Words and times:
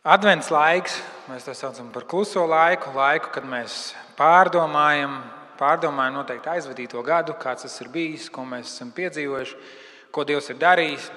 Advents 0.00 0.46
laiks, 0.48 0.94
mēs 1.28 1.44
to 1.44 1.52
saucam 1.52 1.90
par 1.92 2.06
kluso 2.08 2.40
laiku, 2.48 2.88
laiku, 2.96 3.28
kad 3.34 3.44
mēs 3.44 3.90
pārdomājam, 4.16 5.18
pārdomājam 5.60 6.16
noteikti 6.16 6.48
aizvadīto 6.48 7.02
gadu, 7.04 7.34
kāds 7.36 7.66
tas 7.66 7.74
ir 7.84 7.90
bijis, 7.92 8.30
ko 8.32 8.46
mēs 8.48 8.70
esam 8.70 8.94
piedzīvojuši, 8.96 9.60
ko 10.08 10.24
Dievs 10.24 10.48
ir 10.48 10.56
darījis. 10.56 11.10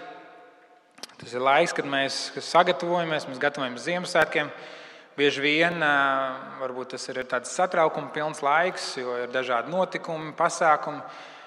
Tas 1.15 1.31
ir 1.31 1.47
laiks, 1.47 1.71
kad 1.79 1.87
mēs 1.87 2.19
sagatavojamies, 2.43 3.29
mēs 3.31 3.39
gatavojamies 3.39 3.87
Ziemassvētkiem. 3.87 4.51
Bieži 5.15 5.47
vien 5.47 5.79
varbūt 6.59 6.97
tas 6.97 7.07
ir 7.07 7.23
tāds 7.23 7.55
satraukuma 7.55 8.11
pilns 8.11 8.43
laiks, 8.43 8.97
jo 8.99 9.15
ir 9.23 9.31
dažādi 9.31 9.71
notikumi, 9.71 10.35
pasākumi. 10.35 10.99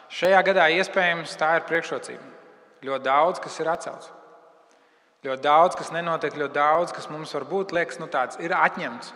Šajā 0.09 0.41
gadā 0.41 0.71
iespējams 0.81 1.37
tā 1.37 1.59
ir 1.61 1.69
priekšrocība. 1.69 2.37
Ļoti 2.81 3.13
daudz, 3.13 3.45
kas 3.45 3.61
ir 3.61 3.77
atcelts. 3.77 4.16
Ļoti 5.27 5.43
daudz, 5.43 5.75
kas 5.75 5.91
nenotiek, 5.91 6.37
ļoti 6.39 6.55
daudz, 6.55 6.93
kas 6.95 7.09
mums 7.11 7.33
varbūt 7.35 7.75
liekas, 7.75 7.99
nu, 7.99 8.07
tāds 8.11 8.39
ir 8.39 8.55
atņemts. 8.55 9.11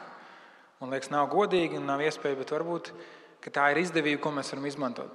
Un 0.82 0.90
liekas, 0.90 1.12
nav 1.12 1.28
godīgi 1.30 1.78
un 1.78 1.86
nav 1.86 2.02
iespēja, 2.02 2.38
bet 2.40 2.50
varbūt 2.50 2.90
tā 3.52 3.68
ir 3.70 3.82
izdevība, 3.84 4.22
ko 4.24 4.32
mēs 4.34 4.50
varam 4.50 4.66
izmantot. 4.66 5.12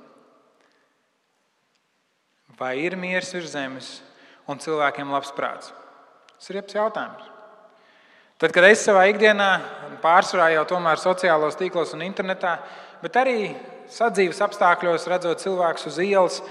Vai 2.55 2.77
ir 2.85 2.95
miers 2.95 3.33
virs 3.35 3.51
zemes 3.51 3.89
un 4.47 4.61
cilvēkiem 4.61 5.11
labs 5.11 5.33
prāts? 5.35 5.73
Tas 6.37 6.51
ir 6.53 6.61
jautājums. 6.61 7.31
Tad, 8.39 8.51
kad 8.55 8.67
es 8.67 8.83
savā 8.83 9.05
ikdienā, 9.11 9.49
pārsvarā 10.03 10.49
jau 10.53 10.63
tomēr 10.69 10.99
sociālos 10.99 11.55
tīklos 11.59 11.93
un 11.95 12.03
internetā, 12.03 12.57
bet 13.03 13.19
arī 13.19 13.53
sadzīves 13.91 14.41
apstākļos, 14.43 15.07
redzot 15.11 15.43
cilvēkus 15.43 15.87
uz 15.91 15.99
ielas, 16.03 16.41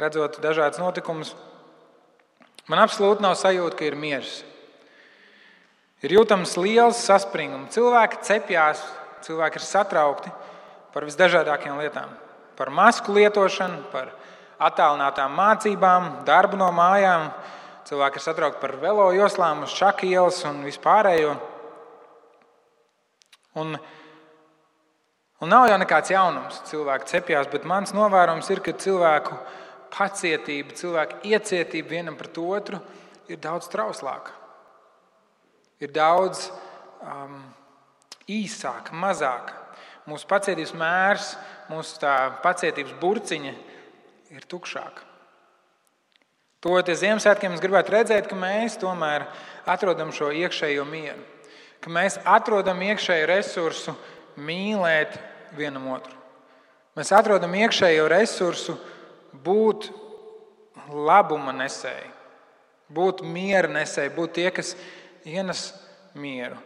redzot 0.00 0.40
dažādas 0.44 0.80
notikumus, 0.80 1.34
Man 2.70 2.80
absolūti 2.80 3.24
nav 3.24 3.36
sajūta, 3.36 3.76
ka 3.76 3.84
ir 3.84 3.96
miers. 3.98 4.38
Ir 6.04 6.14
jūtams 6.16 6.56
liels 6.60 7.00
saspringums. 7.04 7.72
Cilvēki 7.76 8.20
cepjas, 8.24 8.80
cilvēki 9.24 9.60
ir 9.60 9.64
satraukti 9.64 10.32
par 10.94 11.04
visdažādākajām 11.08 11.80
lietām. 11.80 12.12
Par 12.56 12.70
masku 12.72 13.16
lietošanu, 13.16 13.82
par 13.92 14.12
attālinātām 14.62 15.32
mācībām, 15.36 16.10
darbu 16.28 16.60
no 16.60 16.70
mājām. 16.72 17.30
Cilvēki 17.88 18.20
ir 18.20 18.24
satraukti 18.24 18.62
par 18.62 18.76
velo 18.80 19.10
joslām, 19.12 19.64
uz 19.66 19.74
čaku 19.76 20.08
ielas 20.08 20.38
un 20.48 20.62
vispārējo. 20.64 21.34
Un, 23.60 23.76
un 25.40 25.52
nav 25.52 25.68
jau 25.68 25.76
nekāds 25.78 26.14
jaunums, 26.14 26.62
cilvēki 26.70 27.12
cepjas, 27.12 27.50
bet 27.52 27.68
mans 27.68 27.92
novērojums 27.94 28.48
ir, 28.50 28.62
ka 28.64 28.72
cilvēku 28.84 29.36
pacietība, 29.94 30.74
cilvēka 30.76 31.22
iecietība 31.26 31.94
vienam 31.94 32.18
pret 32.18 32.38
otru 32.42 32.80
ir 33.30 33.38
daudz 33.42 33.70
trauslāka. 33.72 34.34
Ir 35.82 35.92
daudz 35.94 36.48
um, 37.02 37.40
īsāka, 38.30 38.94
mazāka. 38.96 39.60
Mūsu 40.08 40.28
pacietības 40.28 40.74
mērs, 40.76 41.32
mūsu 41.70 42.12
pacietības 42.44 42.92
burciņa 43.00 43.54
ir 44.34 44.46
tukšāka. 44.50 45.10
Toties 46.64 47.02
Ziemassvētkiem 47.02 47.52
es 47.52 47.60
gribētu 47.60 47.92
redzēt, 47.92 48.28
ka 48.28 48.36
mēs 48.40 48.78
tomēr 48.80 49.26
atrodam 49.68 50.12
šo 50.16 50.30
iekšējo 50.32 50.86
mieru, 50.88 51.20
ka 51.84 51.92
mēs 51.92 52.16
atrodam 52.24 52.80
iekšējo 52.86 53.26
resursu 53.28 53.92
mīlēt 54.40 55.18
vienam 55.56 55.90
otru. 55.92 56.16
Mēs 56.96 57.10
atrodam 57.12 57.52
iekšējo 57.58 58.06
resursu 58.08 58.78
būt 59.44 59.90
labuma 60.92 61.54
nesēji, 61.56 62.10
būt 62.94 63.24
miera 63.26 63.70
nesēji, 63.72 64.14
būt 64.14 64.36
tie, 64.38 64.50
kas 64.54 64.74
ienes 65.26 65.72
mieru. 66.14 66.58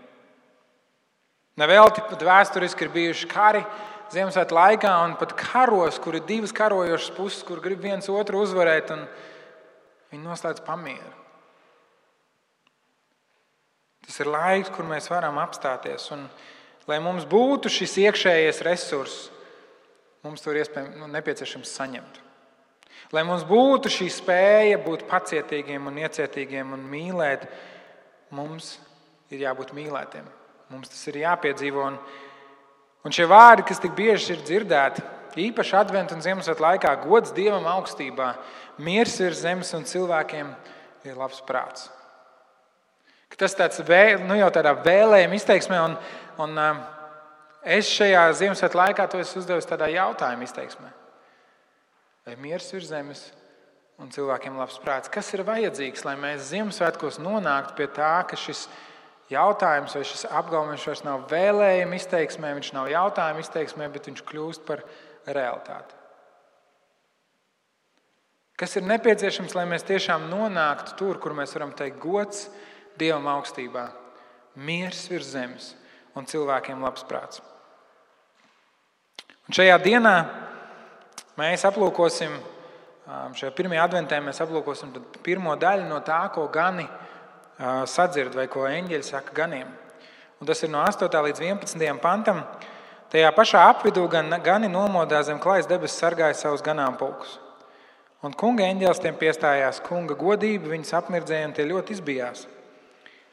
Nevelti 1.58 2.04
pat 2.06 2.22
vēsturiski 2.22 2.86
ir 2.86 2.92
bijuši 2.94 3.30
kari 3.30 3.64
Ziemassvētku 4.08 4.56
laikā, 4.56 4.90
un 5.04 5.18
pat 5.20 5.34
karos, 5.36 5.98
kur 6.00 6.16
ir 6.16 6.24
divas 6.24 6.54
karojošas 6.56 7.12
puses, 7.12 7.42
kur 7.44 7.60
grib 7.60 7.82
viens 7.84 8.06
otru 8.08 8.40
uzvarēt, 8.40 8.94
un 8.94 9.02
viņi 10.14 10.24
noslēdz 10.24 10.62
pamieru. 10.64 11.12
Tas 14.06 14.16
ir 14.24 14.30
laiks, 14.32 14.72
kur 14.72 14.88
mēs 14.88 15.10
varam 15.12 15.36
apstāties. 15.42 16.06
Un, 16.16 16.24
lai 16.88 16.96
mums 17.04 17.26
būtu 17.28 17.68
šis 17.68 17.98
iekšējais 18.06 18.62
resurss, 18.64 19.28
mums 20.24 20.40
to 20.40 20.56
ir 20.56 20.72
nu, 20.96 21.10
nepieciešams 21.12 21.76
saņemt. 21.76 22.22
Lai 23.12 23.24
mums 23.24 23.44
būtu 23.48 23.88
šī 23.88 24.06
spēja 24.12 24.80
būt 24.84 25.06
pacietīgiem 25.08 25.86
un 25.88 25.96
iecietīgiem 26.02 26.74
un 26.76 26.82
mīlēt, 26.90 27.46
mums 28.36 28.74
ir 29.32 29.46
jābūt 29.46 29.72
mīlētiem. 29.76 30.26
Mums 30.68 30.92
tas 30.92 31.06
ir 31.08 31.22
jāpiedzīvo. 31.22 31.86
Un, 31.88 31.96
un 33.08 33.16
šie 33.16 33.24
vārdi, 33.30 33.64
kas 33.70 33.80
tik 33.80 33.94
bieži 33.96 34.34
ir 34.34 34.44
dzirdēti, 34.44 35.04
īpaši 35.38 35.76
Adventu 35.78 36.16
un 36.18 36.24
Ziemassvētku 36.24 36.64
laikā, 36.66 36.92
gods 37.06 37.32
Dievam 37.32 37.64
augstībā, 37.70 38.32
miers 38.84 39.16
virs 39.22 39.40
zemes 39.40 39.72
un 39.78 39.88
cilvēkiem 39.88 40.52
ir 41.08 41.16
labs 41.16 41.40
prāts. 41.48 41.88
Tas 43.38 43.54
tāds 43.54 43.78
vēl, 43.86 44.24
nu 44.26 44.34
jau 44.34 44.48
tādā 44.50 44.72
vēlējuma 44.82 45.36
izteiksmē, 45.38 45.80
un, 45.86 45.92
un 46.42 46.56
um, 46.58 46.80
es 47.62 47.88
šajā 47.88 48.28
Ziemassvētku 48.40 48.80
laikā 48.82 49.08
to 49.08 49.20
esmu 49.22 49.44
uzdevis 49.44 49.68
tādā 49.70 49.88
jautājuma 49.94 50.44
izteiksmē 50.44 50.90
lai 52.28 52.36
miers 52.36 52.68
virs 52.74 52.90
zemes 52.90 53.20
un 53.96 54.10
cilvēkiem 54.12 54.58
labs 54.60 54.76
prāts. 54.82 55.08
Kas 55.08 55.30
ir 55.32 55.40
vajadzīgs, 55.48 56.04
lai 56.04 56.12
mēs 56.20 56.50
Ziemassvētkos 56.50 57.16
nonāktu 57.24 57.72
pie 57.78 57.86
tā, 57.96 58.18
ka 58.28 58.36
šis 58.36 58.66
jautājums 59.32 59.94
vai 59.96 60.02
šis 60.04 60.26
apgalvojums 60.28 60.84
vairs 60.90 61.04
nav 61.06 61.24
vēlējuma 61.30 61.96
izteiksmē, 61.96 62.50
viņš 62.58 62.72
nav 62.76 62.90
jautājuma 62.92 63.40
izteiksmē, 63.44 63.88
bet 63.94 64.10
viņš 64.10 64.24
kļūst 64.28 64.66
par 64.68 64.84
realitāti. 65.24 65.96
Kas 68.58 68.74
ir 68.76 68.84
nepieciešams, 68.90 69.54
lai 69.54 69.64
mēs 69.70 69.86
tiešām 69.88 70.26
nonāktu 70.28 70.96
tur, 70.98 71.20
kur 71.22 71.32
mēs 71.38 71.54
varam 71.56 71.72
teikt, 71.78 72.00
gods 72.02 72.48
Dievam 72.98 73.28
augstībā, 73.30 73.84
miers 74.58 75.04
virs 75.06 75.30
zemes 75.30 75.68
un 76.18 76.26
cilvēkiem 76.26 76.82
labs 76.82 77.06
prāts. 77.06 77.40
Un 79.48 79.54
šajā 79.54 79.78
dienā 79.80 80.16
Mēs 81.38 81.62
aplūkosim 81.68 82.32
šajā 83.38 83.52
pirmajā 83.54 83.84
adventē, 83.86 84.16
mēs 84.24 84.40
aplūkosim 84.42 84.90
pirmo 85.22 85.52
daļu 85.60 85.84
no 85.86 86.00
tā, 86.02 86.24
ko 86.34 86.48
gani 86.50 86.82
sadzird 87.86 88.34
vai 88.34 88.48
ko 88.50 88.64
eņģeļi 88.66 89.06
saka 89.06 89.36
ganiem. 89.36 89.70
Un 90.42 90.50
tas 90.50 90.64
ir 90.66 90.72
no 90.72 90.82
8. 90.82 91.06
līdz 91.28 91.44
11. 91.46 92.02
pantam. 92.02 92.42
Tajā 93.12 93.30
pašā 93.36 93.62
apvidū 93.70 94.02
gan 94.10 94.34
gani 94.42 94.68
nomodā 94.72 95.22
zem 95.24 95.38
klājas 95.38 95.70
debesis 95.70 96.02
sargāja 96.02 96.34
savus 96.36 96.64
ganāmpulkus. 96.66 97.38
Un 98.26 98.34
kunga 98.34 98.66
eņģēlis 98.66 99.02
tiem 99.06 99.16
piestājās, 99.18 99.78
kunga 99.86 100.18
godība 100.18 100.74
viņus 100.74 100.94
apmirdzēja 100.98 101.48
un 101.48 101.54
tie 101.54 101.70
ļoti 101.70 101.94
izbijās. 101.94 102.48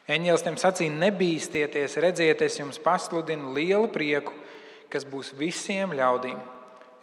Eņģēlis 0.06 0.46
tiem 0.46 0.58
sacīja: 0.62 0.94
Nebīsties, 1.02 1.98
redziet, 2.02 2.46
es 2.46 2.62
jums 2.62 2.78
pasludinu 2.78 3.50
lielu 3.58 3.90
prieku, 3.90 4.30
kas 4.94 5.02
būs 5.02 5.34
visiem 5.34 5.90
ļaudīm. 5.98 6.38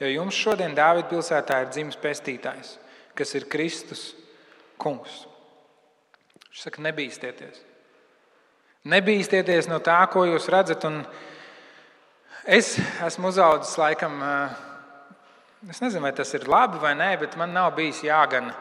Jo 0.01 0.09
jums 0.09 0.37
šodien 0.37 0.73
Dāvida 0.75 1.09
pilsētā 1.11 1.61
ir 1.63 1.69
dzimis 1.73 1.99
pestītājs, 2.01 2.77
kas 3.15 3.35
ir 3.37 3.45
Kristus 3.51 4.13
kungs. 4.81 5.23
Viņš 6.49 6.65
saka, 6.65 6.81
nebīsties. 6.85 7.61
Nebīsties 8.89 9.69
no 9.71 9.79
tā, 9.79 10.01
ko 10.11 10.25
jūs 10.27 10.49
redzat. 10.51 10.83
Un 10.89 11.03
es 12.45 12.75
esmu 13.05 13.29
uzaugusi 13.31 13.79
laikam, 13.79 14.19
eh, 14.21 14.57
es 15.69 15.79
nezinu, 15.79 16.03
vai 16.03 16.11
tas 16.11 16.33
ir 16.33 16.49
labi 16.49 16.81
vai 16.81 16.93
nē, 16.93 17.19
bet 17.19 17.37
man 17.37 17.53
nav 17.53 17.75
bijis 17.75 18.03
jāgana 18.03 18.53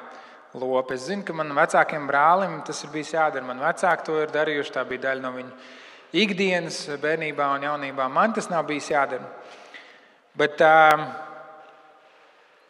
lopi. 0.54 0.94
Es 0.94 1.08
zinu, 1.08 1.24
ka 1.24 1.32
manam 1.32 1.56
vecākiem 1.56 2.06
brālim 2.06 2.64
tas 2.64 2.84
ir 2.84 2.90
bijis 2.90 3.12
jādara. 3.12 3.44
Man 3.44 3.58
vecāki 3.58 4.04
to 4.04 4.20
ir 4.22 4.28
darījuši, 4.28 4.72
tā 4.72 4.84
bija 4.88 5.08
daļa 5.08 5.22
no 5.22 5.32
viņu 5.32 5.52
ikdienas, 6.12 6.86
bērnībā 7.00 7.54
un 7.56 7.62
jaunībā. 7.62 8.08
Man 8.12 8.32
tas 8.32 8.50
nav 8.52 8.66
bijis 8.68 8.90
jādara. 8.92 9.26
Bet 10.36 10.60
uh, 10.60 11.31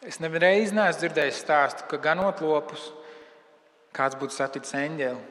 es 0.07 0.19
nevienreiz 0.23 0.73
neesmu 0.75 1.01
dzirdējis 1.01 1.41
stāstu, 1.43 1.87
ka 1.89 1.99
ganot 2.01 2.41
lopus, 2.43 2.91
kāds 3.95 4.17
būtu 4.19 4.35
saticis 4.35 4.75
eņģeli. 4.77 5.21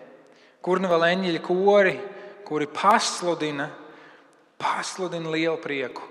Kur 0.62 0.80
nu 0.82 0.90
vēl 0.92 1.08
eņģeļi 1.08 1.42
kori, 1.44 1.96
kuri 2.46 2.68
pasludina, 2.70 3.68
pasludina 4.60 5.32
lielu 5.32 5.58
prieku 5.62 6.06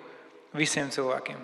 visiem 0.57 0.91
cilvēkiem. 0.91 1.39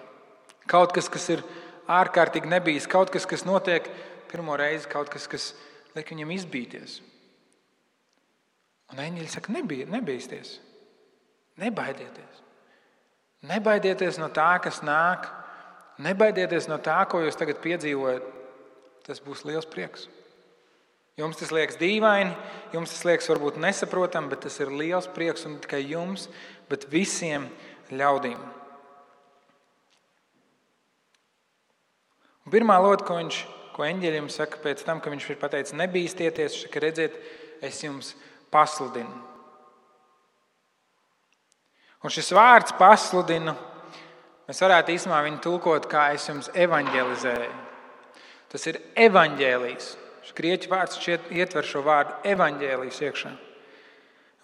Kaut 0.68 0.92
kas, 0.96 1.08
kas 1.12 1.30
ir 1.31 1.44
ārkārtīgi 1.88 2.50
nebijis, 2.52 2.90
kaut 2.92 3.12
kas, 3.14 3.25
kas 3.30 3.46
notiek 3.48 3.88
pirmo 4.31 4.58
reizi, 4.60 4.90
kaut 4.92 5.12
kas, 5.13 5.28
kas 5.31 5.54
liek 5.96 6.12
viņam 6.12 6.34
izbīties. 6.36 7.00
Un 8.92 9.02
eņģeļi 9.04 9.31
saka, 9.31 9.52
nebija, 9.56 9.88
nebīsties, 9.92 10.58
nebaidieties. 11.60 12.44
Nebaidieties 13.48 14.20
no 14.20 14.30
tā, 14.34 14.54
kas 14.63 14.81
nāk. 14.86 15.28
Nebaidieties 16.04 16.68
no 16.70 16.78
tā, 16.84 17.00
ko 17.10 17.24
jūs 17.24 17.38
tagad 17.40 17.62
piedzīvojat. 17.64 18.26
Tas 19.08 19.22
būs 19.24 19.46
liels 19.48 19.66
prieks. 19.70 20.06
Jums 21.18 21.40
tas 21.40 21.50
liekas 21.50 21.80
dīvaini, 21.82 22.36
jums 22.76 22.92
tas 22.94 23.06
liekas 23.08 23.30
varbūt 23.32 23.56
nesaprotami, 23.58 24.30
bet 24.30 24.44
tas 24.46 24.60
ir 24.62 24.70
liels 24.70 25.08
prieks 25.10 25.48
un 25.48 25.56
ne 25.56 25.64
tikai 25.64 25.80
jums, 25.82 26.28
bet 26.70 26.86
visiem 26.92 27.48
ļaudīm. 27.90 28.38
Un 32.46 32.54
pirmā 32.54 32.78
lieta, 32.84 33.08
ko 33.08 33.18
viņš, 33.18 33.40
ko 33.74 33.88
eņģeļiem 33.88 34.30
saka 34.32 34.62
pēc 34.62 34.84
tam, 34.86 35.02
kad 35.02 35.16
viņš 35.16 35.26
ir 35.34 35.40
pateicis, 35.42 35.76
nebīsties, 35.80 36.62
ka 36.70 36.84
redziet, 36.86 37.18
es 37.66 37.82
jums 37.82 38.14
pasludinu. 38.54 39.18
Un 42.06 42.14
šis 42.14 42.30
vārds 42.38 42.76
pasludinu, 42.78 43.56
mēs 44.48 44.62
varētu 44.64 44.96
īstenībā 44.96 45.22
viņu 45.28 45.42
tulkot 45.44 45.88
kā 45.92 46.10
es 46.16 46.28
jums 46.30 46.52
evanģelizēju. 46.56 47.56
Tas 48.52 48.68
ir 48.72 48.80
evanģēlijs. 49.08 49.96
Grieķu 50.38 50.70
vārds 50.70 51.00
ietver 51.34 51.66
šo 51.66 51.82
vārdu 51.82 52.14
evanģēlijs 52.30 53.00
iekšā. 53.08 53.32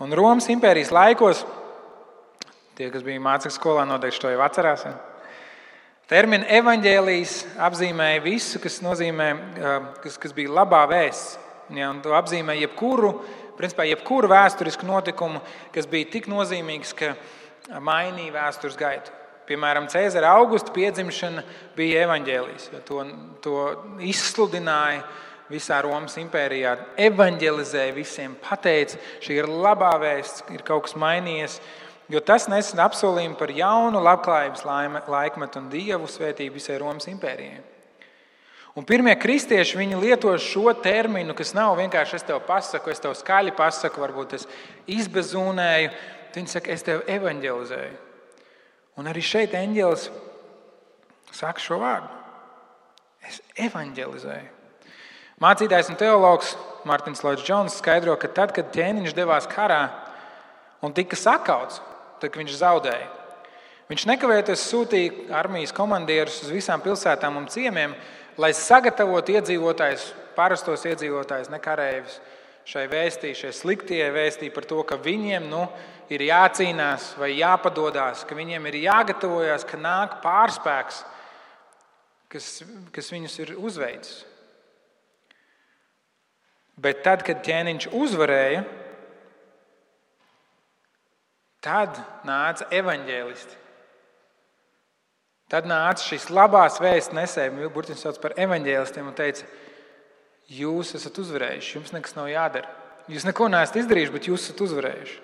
Un 0.02 0.16
Romas 0.18 0.48
impērijas 0.50 0.90
laikos, 0.90 1.44
tie, 2.74 2.88
kas 2.90 3.06
bija 3.06 3.22
mācekļu 3.22 3.54
skolā, 3.54 3.84
noteikti 3.86 4.24
to 4.24 4.32
jau 4.34 4.42
atcerās. 4.42 4.88
Ja? 4.88 4.96
Terminu 6.10 6.48
evanģēlijs 6.50 7.36
apzīmēja 7.68 8.24
visu, 8.26 8.60
kas, 8.64 8.82
nozīmē, 8.84 9.30
kas, 10.04 10.18
kas 10.20 10.34
bija 10.36 10.52
labā 10.58 10.82
vēsts. 10.90 11.38
Ja, 11.74 11.94
to 12.04 12.12
apzīmē 12.18 12.58
jebkuru, 12.60 13.14
principā, 13.58 13.86
jebkuru 13.88 14.28
vēsturisku 14.34 14.90
notikumu, 14.90 15.40
kas 15.74 15.88
bija 15.90 16.10
tik 16.18 16.28
nozīmīgs, 16.32 16.92
ka 16.98 17.14
mainīja 17.80 18.34
vēstures 18.36 18.76
gaitu. 18.78 19.23
Piemēram, 19.48 19.90
Cēzara 19.92 20.32
augusta 20.38 20.72
piedzimšana 20.76 21.44
bija 21.78 22.06
evaņģēlijs. 22.08 22.70
To, 22.88 23.04
to 23.44 23.58
izsludināja 24.04 25.04
visā 25.52 25.82
Romas 25.84 26.16
impērijā, 26.22 26.78
evanģelizēja 27.10 27.96
visiem, 27.96 28.38
pateica, 28.42 29.00
šī 29.24 29.42
ir 29.42 29.50
labā 29.52 29.92
vēsts, 30.02 30.46
ir 30.56 30.64
kaut 30.66 30.88
kas 30.88 30.96
mainījies. 31.00 31.60
Jo 32.12 32.20
tas 32.24 32.48
nesen 32.52 32.82
apsolījumu 32.84 33.38
par 33.40 33.52
jaunu 33.56 34.02
labklājības 34.04 34.66
laikmetu 35.12 35.62
un 35.62 35.70
dievu 35.72 36.10
svētību 36.10 36.60
visai 36.60 36.80
Romas 36.82 37.08
impērijai. 37.12 37.62
Un 38.74 38.88
pirmie 38.90 39.14
kristieši 39.20 39.86
lieto 40.02 40.32
šo 40.42 40.72
terminu, 40.82 41.36
kas 41.38 41.54
nav 41.54 41.76
vienkārši 41.78 42.18
es 42.18 42.26
tev 42.26 42.40
pasaku, 42.48 42.90
es 42.90 43.04
tev 43.04 43.14
skaļi 43.14 43.54
pasaku, 43.54 44.02
varbūt 44.02 44.34
es 44.40 44.48
izbezūnēju, 44.90 45.92
Viņi 46.34 46.50
saka, 46.50 46.74
es 46.74 46.82
tevi 46.86 47.06
evanģelizēju. 47.14 47.98
Un 49.00 49.10
arī 49.10 49.24
šeit 49.26 49.56
eņģēlis 49.58 50.10
saka 51.34 51.62
šo 51.62 51.80
vārdu. 51.82 52.10
Es 53.24 53.40
evanģelizēju. 53.58 54.52
Mācītājs 55.44 55.90
un 55.92 55.98
teologs 56.00 56.54
Mārtiņš 56.88 57.24
Loģis 57.26 57.46
Džons 57.48 57.78
skaidro, 57.80 58.16
ka 58.20 58.30
tad, 58.32 58.54
kad 58.56 58.70
ķēniņš 58.76 59.16
devās 59.18 59.48
karā 59.50 59.82
un 60.84 60.94
tika 60.96 61.18
sakauts, 61.20 61.80
tad, 62.22 62.36
viņš 62.38 62.58
zaudēja, 62.60 63.08
viņš 63.90 64.06
nekavējoties 64.12 64.68
sūtīja 64.70 65.34
armijas 65.40 65.74
komandierus 65.76 66.42
uz 66.46 66.52
visām 66.54 66.84
pilsētām 66.84 67.40
un 67.40 67.50
ciemiemiem, 67.52 67.96
lai 68.38 68.52
sagatavotu 68.58 69.36
iedzīvotājus, 69.38 70.12
parastos 70.38 70.86
iedzīvotājus, 70.90 71.52
ne 71.54 71.60
kareivis, 71.64 72.20
šai 72.68 72.86
vēstī, 72.92 73.34
šai 73.36 73.52
sliktajai 73.56 74.12
vēstī 74.16 74.50
par 74.54 74.68
to, 74.68 74.82
ka 74.88 74.98
viņiem 75.02 75.48
nu, 75.52 75.66
ir 76.14 76.26
jācīnās 76.28 77.14
vai 77.20 77.34
jāpadodas, 77.38 78.24
ka 78.28 78.38
viņiem 78.38 78.70
ir 78.70 78.80
jāgatavojas, 78.86 79.66
ka 79.68 79.80
nāk 79.80 80.20
pārspēks, 80.24 81.02
kas, 82.32 82.52
kas 82.96 83.12
viņus 83.14 83.40
ir 83.44 83.56
uzveicis. 83.58 84.22
Bet 86.80 87.04
tad, 87.06 87.22
kad 87.26 87.44
ķēniņš 87.46 87.92
uzvarēja, 87.94 88.64
tad 91.64 92.00
nāca 92.28 92.66
evaņģēlisti. 92.74 93.60
Tad 95.54 95.68
nāca 95.70 96.02
šīs 96.02 96.32
labās 96.34 96.80
vēstures 96.82 97.14
nesēji, 97.14 97.70
burtiski 97.76 98.02
sauc 98.02 98.18
par 98.24 98.34
evaņģēlistiem, 98.42 99.12
un 99.12 99.14
teica, 99.14 99.46
jūs 100.60 100.94
esat 100.98 101.20
uzvarējuši, 101.24 101.76
jums 101.78 101.94
nekas 101.96 102.18
nav 102.18 102.30
jādara. 102.32 102.72
Jūs 103.12 103.26
neko 103.28 103.50
neesat 103.52 103.82
izdarījuši, 103.82 104.14
bet 104.16 104.28
jūs 104.30 104.48
esat 104.48 104.62
uzvarējuši. 104.64 105.22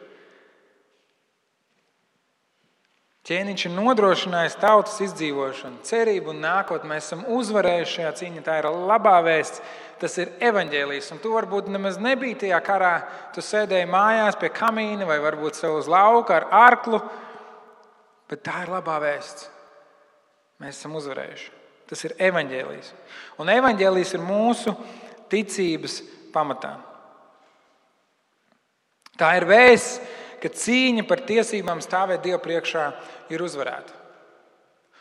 Ķēniņš 3.29 3.63
ir 3.67 3.73
nodrošinājis 3.75 4.55
tautas 4.57 4.95
izdzīvošanu, 5.05 5.83
cerību 5.85 6.31
un 6.31 6.39
nākotni. 6.41 6.89
Mēs 6.89 7.11
esam 7.11 7.19
uzvarējuši 7.35 7.93
šajā 7.99 8.13
cīņā. 8.17 8.41
Tā 8.47 8.55
ir 8.57 8.67
labā 8.89 9.19
vēsts, 9.21 9.61
tas 10.01 10.15
ir 10.17 10.31
evaņģēlijs. 10.49 11.11
Un 11.13 11.21
tu 11.21 11.35
varbūt 11.35 11.69
nemaz 11.69 11.99
nebija 12.01 12.39
tajā 12.41 12.61
karā. 12.65 12.93
Tu 13.35 13.43
sēdēji 13.45 13.89
mājās 13.91 14.39
pie 14.39 14.49
kamīna 14.55 15.05
vai 15.05 15.19
varbūt 15.21 15.59
sev 15.59 15.77
uz 15.77 15.91
lauka 15.91 16.39
ar 16.39 16.47
arklu. 16.63 17.03
Bet 18.31 18.41
tā 18.47 18.63
ir 18.63 18.73
labā 18.73 18.97
vēsts. 19.03 19.45
Mēs 20.63 20.79
esam 20.79 20.97
uzvarējuši. 20.97 21.51
Tas 21.91 22.01
ir 22.05 22.17
evaņģēlijs. 22.31 22.89
Un 23.41 23.53
evaņģēlijs 23.53 24.15
ir 24.17 24.25
mūsu 24.25 24.73
ticības 25.31 25.99
pamatā. 26.33 26.75
Tā 29.19 29.33
ir 29.35 29.47
vēsts, 29.49 29.99
ka 30.39 30.51
cīņa 30.55 31.03
par 31.07 31.23
tiesībām 31.27 31.81
stāvēt 31.83 32.23
Dievu 32.23 32.39
priekšā 32.43 32.85
ir 33.33 33.43
uzvarēta. 33.43 33.99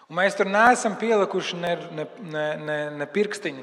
Un 0.08 0.16
mēs 0.16 0.38
tur 0.38 0.48
neesam 0.48 0.94
pielikuši 0.96 1.58
ne, 1.60 1.74
ne, 1.92 2.04
ne, 2.32 2.44
ne, 2.64 2.76
ne 2.96 3.06
pirkstiņu. 3.12 3.60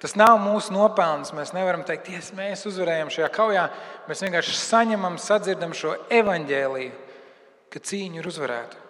Tas 0.00 0.14
nav 0.16 0.38
mūsu 0.40 0.72
nopelns. 0.72 1.34
Mēs 1.36 1.52
nevaram 1.52 1.84
teikt, 1.84 2.08
ja 2.08 2.22
mēs 2.38 2.64
uzvarējam 2.70 3.12
šajā 3.12 3.28
kaujā. 3.34 3.66
Mēs 4.08 4.24
vienkārši 4.24 4.56
saņemam, 4.62 5.18
sadzirdam 5.20 5.76
šo 5.76 5.92
evaņģēliju, 6.20 6.94
ka 7.68 7.84
cīņa 7.84 8.22
ir 8.22 8.30
uzvarēta. 8.32 8.80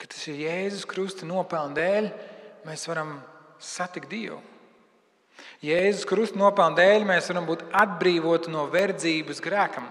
Ka 0.00 0.12
tas 0.12 0.28
ir 0.28 0.44
Jēzus 0.44 0.84
Krusta 0.88 1.24
nopelna 1.28 1.76
dēļ, 1.80 2.12
mēs 2.68 2.84
varam 2.92 3.16
satikt 3.60 4.10
Dievu. 4.10 4.40
Jēzus 5.64 6.06
Krusta 6.08 6.40
nopelna 6.40 6.76
dēļ 6.78 7.06
mēs 7.08 7.28
varam 7.30 7.46
būt 7.48 7.64
atbrīvoti 7.76 8.52
no 8.52 8.66
verdzības 8.72 9.40
grēkam. 9.44 9.88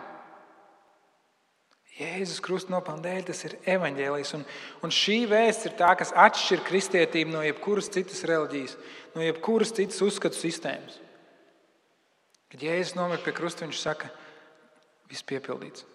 Jēzus 1.99 2.39
Krusta 2.43 2.71
nopelna 2.73 3.03
dēļ 3.03 3.27
tas 3.27 3.43
ir 3.47 3.57
evaņģēlijs. 3.75 4.33
Un, 4.37 4.45
un 4.85 4.93
šī 4.93 5.19
vēsts 5.29 5.67
ir 5.67 5.75
tā, 5.79 5.91
kas 5.99 6.13
atšķir 6.15 6.63
kristietību 6.67 7.33
no 7.33 7.43
jebkuras 7.43 7.91
citas 7.91 8.23
reliģijas, 8.29 8.77
no 9.15 9.25
jebkuras 9.25 9.73
citas 9.75 10.01
uzskatu 10.05 10.39
sistēmas. 10.39 10.97
Kad 12.49 12.65
Jēzus 12.65 12.95
nomira 12.97 13.21
pie 13.21 13.35
krusta, 13.35 13.65
viņš 13.65 13.81
saka, 13.83 14.09
viss 15.11 15.25
piepildīts. 15.27 15.85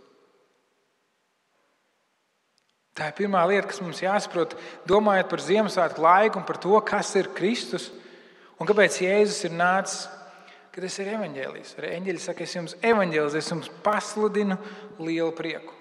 Tā 2.95 3.09
ir 3.11 3.17
pirmā 3.19 3.41
lieta, 3.51 3.67
kas 3.67 3.81
mums 3.83 4.03
jāsaprot, 4.05 4.55
domājot 4.87 5.31
par 5.31 5.43
Ziemassvētku 5.43 6.03
laiku 6.03 6.39
un 6.39 6.47
par 6.47 6.61
to, 6.63 6.75
kas 6.87 7.11
ir 7.19 7.33
Kristus. 7.35 7.89
Un 8.61 8.69
kāpēc 8.71 9.01
Jēzus 9.03 9.49
ir 9.49 9.57
nācis? 9.59 10.05
Ka 10.75 10.83
tas 10.83 10.97
ir 11.03 11.11
evanģēlijs. 11.15 11.75
Arī 11.79 11.91
eņģeļi 11.99 12.23
saka, 12.23 12.47
es 12.47 12.55
jums 12.55 12.73
evanģēlizēju, 12.83 13.43
es 13.43 13.51
jums 13.51 13.69
pasludinu 13.83 14.57
lielu 14.99 15.31
prieku. 15.35 15.75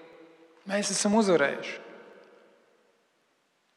Mēs 0.70 0.90
esam 0.94 1.16
uzvarējuši. 1.18 1.80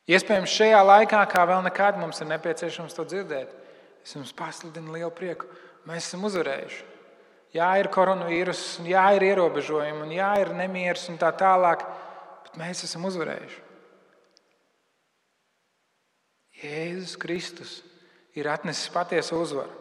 Iespējams, 0.07 0.53
šajā 0.53 0.83
laikā, 0.87 1.21
kā 1.27 1.41
vēl 1.49 1.65
nekad, 1.65 1.97
mums 1.99 2.21
ir 2.23 2.29
nepieciešams 2.29 2.93
to 2.95 3.05
dzirdēt. 3.09 3.49
Es 4.05 4.13
jums 4.15 4.29
pasludinu 4.37 4.93
lielu 4.93 5.09
prieku. 5.13 5.49
Mēs 5.89 6.05
esam 6.05 6.25
uzvarējuši. 6.29 6.83
Jā, 7.57 7.69
ir 7.81 7.89
koronavīrus, 7.91 8.61
jā, 8.87 9.03
ir 9.17 9.25
ierobežojumi, 9.29 10.15
jā, 10.15 10.29
ir 10.43 10.53
nemieris 10.55 11.07
un 11.11 11.17
tā 11.19 11.31
tālāk, 11.35 11.85
mēs 12.57 12.83
esam 12.87 13.05
uzvarējuši. 13.09 13.63
Jēzus 16.57 17.17
Kristus 17.21 17.73
ir 18.37 18.49
atnesis 18.49 18.89
patiesu 18.93 19.37
uzvaru. 19.37 19.73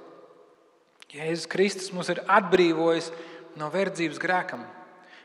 Jēzus 1.13 1.49
Kristus 1.49 1.93
mūs 1.95 2.11
ir 2.13 2.21
atbrīvojis 2.29 3.13
no 3.57 3.71
verdzības 3.73 4.21
grēkam. 4.21 4.67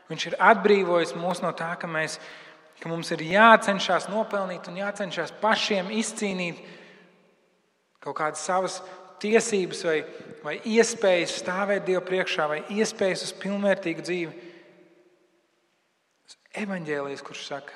Viņš 0.08 0.28
ir 0.30 0.38
atbrīvojis 0.40 1.14
mūs 1.18 1.42
no 1.44 1.50
tā, 1.56 1.72
ka, 1.80 1.88
mēs, 1.90 2.18
ka 2.80 2.88
mums 2.90 3.12
ir 3.12 3.24
jācenšas 3.26 4.08
nopelnīt 4.12 4.68
un 4.70 4.80
jācenšas 4.80 5.34
pašiem 5.42 5.92
izcīnīt 5.98 6.60
kaut 8.02 8.16
kādas 8.18 8.42
savas 8.44 8.80
tiesības 9.22 9.84
vai, 9.86 9.98
vai 10.42 10.56
iespējas 10.74 11.36
stāvēt 11.42 11.86
Dievu 11.86 12.02
priekšā, 12.08 12.48
vai 12.50 12.62
iespējas 12.74 13.28
uz 13.28 13.34
pilnvērtīgu 13.42 14.04
dzīvi. 14.08 14.48
Tas 16.32 16.38
ir 16.40 16.62
evaņģēlijs, 16.64 17.22
kurš 17.26 17.40
saka, 17.44 17.74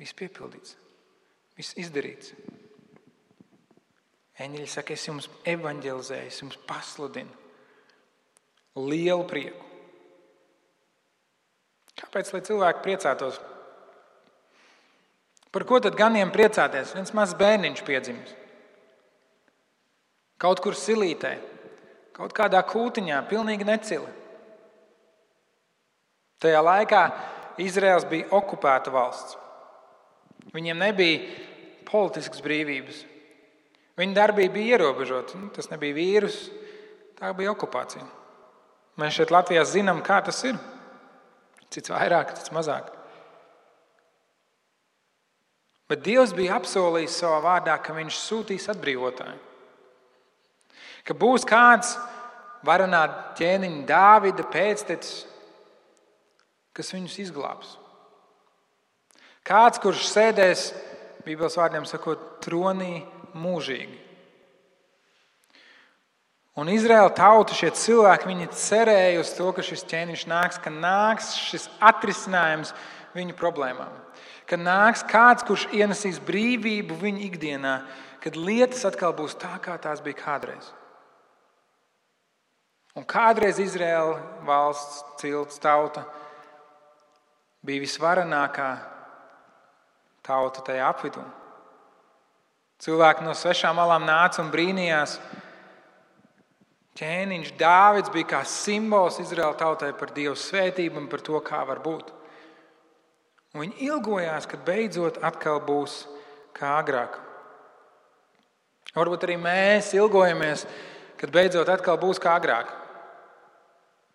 viss 0.00 0.16
piepildīts, 0.16 0.76
viss 1.58 1.76
izdarīts. 1.76 2.30
Eņģeļi 4.40 4.68
saka, 4.70 4.94
es 4.96 5.04
jums 5.04 5.28
evanģelizēju, 5.44 6.30
es 6.30 6.40
jums 6.40 6.56
pasludinu 6.64 7.28
lielu 8.80 9.26
prieku. 9.28 9.60
Kāpēc 12.00 12.32
lai 12.32 12.40
cilvēki 12.48 12.82
priecātos? 12.86 13.36
Par 15.52 15.66
ko 15.68 15.78
tad 15.84 15.94
ganiem 16.00 16.32
priecāties? 16.34 16.96
Viens 16.96 17.12
mazs 17.14 17.36
bērniņš 17.38 17.84
piedzimis. 17.84 18.32
kaut 20.38 20.60
kur 20.60 20.74
silītē, 20.74 21.38
kaut 22.12 22.32
kādā 22.32 22.64
kūtiņā, 22.66 23.20
pilnīgi 23.28 23.64
necili. 23.64 24.10
Tajā 26.40 26.60
laikā 26.60 27.33
Izraels 27.62 28.06
bija 28.10 28.30
okupēta 28.34 28.92
valsts. 28.94 29.38
Viņiem 30.54 30.80
nebija 30.80 31.20
politiskas 31.88 32.42
brīvības. 32.44 33.04
Viņa 33.98 34.16
darbība 34.16 34.56
bija 34.56 34.78
ierobežota. 34.78 35.38
Nu, 35.38 35.50
tas 35.54 35.70
nebija 35.70 35.96
vīrus, 35.96 36.38
tā 37.18 37.30
bija 37.36 37.52
okupācija. 37.54 38.04
Mēs 39.00 39.16
šeit 39.16 39.32
Latvijā 39.34 39.62
zinām, 39.66 40.02
kā 40.06 40.20
tas 40.26 40.42
ir. 40.46 40.58
Cits 41.74 41.90
vairāk, 41.90 42.34
cits 42.38 42.52
mazāk. 42.54 42.90
Bet 45.90 46.04
Dievs 46.06 46.32
bija 46.34 46.56
apsolījis 46.58 47.18
savā 47.20 47.40
vārdā, 47.44 47.76
ka 47.82 47.94
Viņš 47.96 48.18
sūtīs 48.18 48.70
atbrīvotāju. 48.72 49.38
Ka 51.04 51.14
būs 51.18 51.44
kāds 51.44 51.92
varonā 52.64 53.02
ķēniņa 53.36 53.82
Dāvida 53.88 54.46
pēctecis, 54.48 55.26
kas 56.74 56.92
viņus 56.94 57.18
izglābs. 57.26 57.76
Kāds, 59.44 59.80
kurš 59.82 60.08
sēdēs, 60.08 60.70
Bībeles 61.24 61.56
vārdiem 61.56 61.86
sakot, 61.88 62.20
tronī 62.44 63.02
mūžīgi. 63.36 64.00
Un 66.60 66.68
Izraēla 66.70 67.10
tauta, 67.16 67.54
šie 67.56 67.72
cilvēki, 67.74 68.28
viņi 68.30 68.50
cerēja 68.54 69.22
uz 69.24 69.32
to, 69.34 69.48
ka 69.56 69.64
šis 69.64 69.82
ķēniņš 69.90 70.24
nāks, 70.30 70.60
ka 70.62 70.70
nāks 70.70 71.32
šis 71.48 71.66
atrisinājums 71.82 72.70
viņu 73.16 73.34
problēmām. 73.38 73.90
Ka 74.46 74.58
nāks 74.60 75.02
kāds, 75.10 75.42
kurš 75.48 75.66
ienesīs 75.74 76.20
brīvību 76.22 77.00
viņu 77.00 77.24
ikdienā, 77.26 77.74
kad 78.22 78.38
lietas 78.38 78.84
atkal 78.86 79.16
būs 79.16 79.34
tā, 79.40 79.56
kā 79.64 79.74
tās 79.82 80.04
bija 80.04 80.20
kādreiz. 80.20 80.70
Un 82.94 83.02
kādreiz 83.02 83.58
Izraēla 83.58 84.44
valsts, 84.46 85.02
cilts 85.18 85.58
tauta 85.58 86.04
bija 87.64 87.84
visvarenākā 87.84 88.68
tauta 90.24 90.64
tajā 90.64 90.84
apvidū. 90.88 91.24
Cilvēki 92.84 93.24
no 93.24 93.32
svešām 93.36 93.78
malām 93.78 94.04
nāca 94.04 94.42
un 94.42 94.50
brīnījās, 94.52 95.16
ķēniņš 96.98 97.54
Dāvids 97.58 98.12
bija 98.12 98.34
kā 98.34 98.42
simbols 98.48 99.20
Izraēla 99.22 99.56
tautai 99.58 99.92
par 99.96 100.12
Dieva 100.14 100.36
svētību 100.38 101.00
un 101.00 101.08
par 101.10 101.24
to, 101.24 101.40
kā 101.44 101.62
var 101.66 101.80
būt. 101.84 102.12
Un 103.54 103.62
viņi 103.62 103.86
ilgojās, 103.86 104.48
kad 104.50 104.64
beidzot 104.66 105.20
atkal 105.24 105.60
būs 105.64 106.02
kā 106.56 106.74
agrāk. 106.80 107.20
Varbūt 108.94 109.26
arī 109.26 109.38
mēs 109.40 109.92
ilgojamies, 109.96 110.66
kad 111.18 111.32
beidzot 111.34 111.70
atkal 111.70 111.96
būs 112.02 112.20
kā 112.22 112.34
agrāk. 112.38 112.68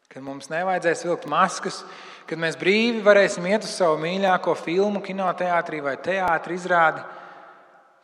Kad 0.10 0.24
mums 0.26 0.50
nevajadzēs 0.52 1.06
vilkt 1.08 1.28
maskas, 1.32 1.82
kad 2.30 2.38
mēs 2.38 2.58
brīvi 2.60 3.02
varēsim 3.02 3.48
iet 3.50 3.66
uz 3.66 3.74
savu 3.74 3.98
mīļāko 4.04 4.54
filmu, 4.60 5.02
kinoteātrī 5.02 5.82
vai 5.82 5.96
teātrī 5.98 6.60
izrādi 6.60 7.02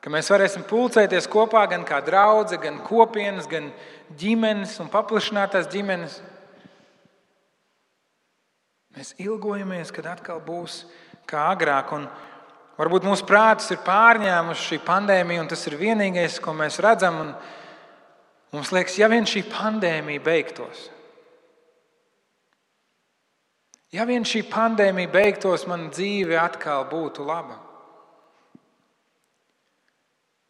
ka 0.05 0.11
mēs 0.13 0.27
varēsim 0.29 0.61
pulcēties 0.69 1.25
kopā 1.33 1.63
gan 1.71 1.81
kā 1.81 1.97
draugi, 2.05 2.59
gan 2.61 2.77
kopienas, 2.85 3.47
gan 3.49 3.71
ģimenes 4.21 4.75
un 4.83 4.91
paplašinātās 4.93 5.65
ģimenes. 5.71 6.19
Mēs 8.93 9.15
ilgojamies, 9.17 9.89
kad 9.89 10.05
atkal 10.11 10.43
būs 10.45 10.83
kā 11.25 11.47
agrāk. 11.55 11.89
Un 11.97 12.05
varbūt 12.77 13.07
mūsu 13.09 13.25
prātus 13.25 13.73
ir 13.73 13.81
pārņēmuši 13.87 14.67
šī 14.69 14.79
pandēmija, 14.85 15.41
un 15.41 15.49
tas 15.49 15.65
ir 15.65 15.79
vienīgais, 15.81 16.37
ko 16.37 16.53
mēs 16.53 16.77
redzam. 16.85 17.17
Mums 18.53 18.69
liekas, 18.77 18.99
ja 19.01 19.09
vien 19.09 19.25
šī 19.25 19.41
pandēmija 19.49 20.21
beigtos, 20.21 20.85
ja 23.95 24.05
vien 24.07 24.25
šī 24.27 24.43
pandēmija 24.51 25.11
beigtos, 25.11 25.63
man 25.69 25.89
dzīve 25.93 26.37
atkal 26.39 26.85
būtu 26.89 27.25
laba. 27.25 27.61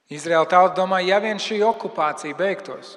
Izraēla 0.10 0.46
tauta 0.50 0.75
domā, 0.78 1.00
ja 1.02 1.18
vien 1.22 1.42
šī 1.42 1.60
okupācija 1.66 2.38
beigtos, 2.38 2.96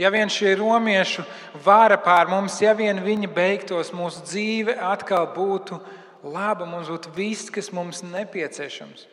ja 0.00 0.08
vien 0.12 0.30
šī 0.32 0.54
romiešu 0.56 1.24
vara 1.64 1.98
pār 2.00 2.30
mums, 2.30 2.56
ja 2.64 2.72
vien 2.76 3.02
viņa 3.04 3.28
beigtos, 3.36 3.92
mūsu 3.92 4.24
dzīve 4.24 4.78
atkal 4.80 5.28
būtu 5.34 5.76
laba, 6.24 6.64
mums 6.64 6.88
būtu 6.88 7.12
viss, 7.16 7.52
kas 7.52 7.68
mums 7.72 8.00
nepieciešams. 8.06 9.06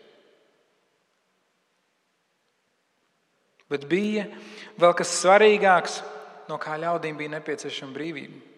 Bet 3.72 3.88
bija 3.90 4.28
vēl 4.80 4.94
kas 4.96 5.12
svarīgāks, 5.20 6.02
no 6.48 6.60
kā 6.62 6.78
ļaudīm 6.80 7.18
bija 7.18 7.34
nepieciešama 7.36 7.96
brīvība. 7.96 8.55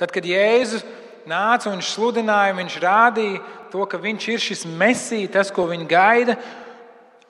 Tad, 0.00 0.10
kad 0.10 0.26
Jēzus 0.26 0.82
nāca 1.30 1.70
un 1.70 1.78
viņš 1.78 1.94
sludināja, 1.94 2.56
viņš 2.58 2.76
rādīja 2.82 3.42
to, 3.72 3.86
ka 3.88 4.00
viņš 4.00 4.28
ir 4.32 4.42
šis 4.42 4.66
mesija, 4.66 5.30
tas, 5.38 5.52
ko 5.54 5.68
viņi 5.70 5.86
gaida, 5.90 6.38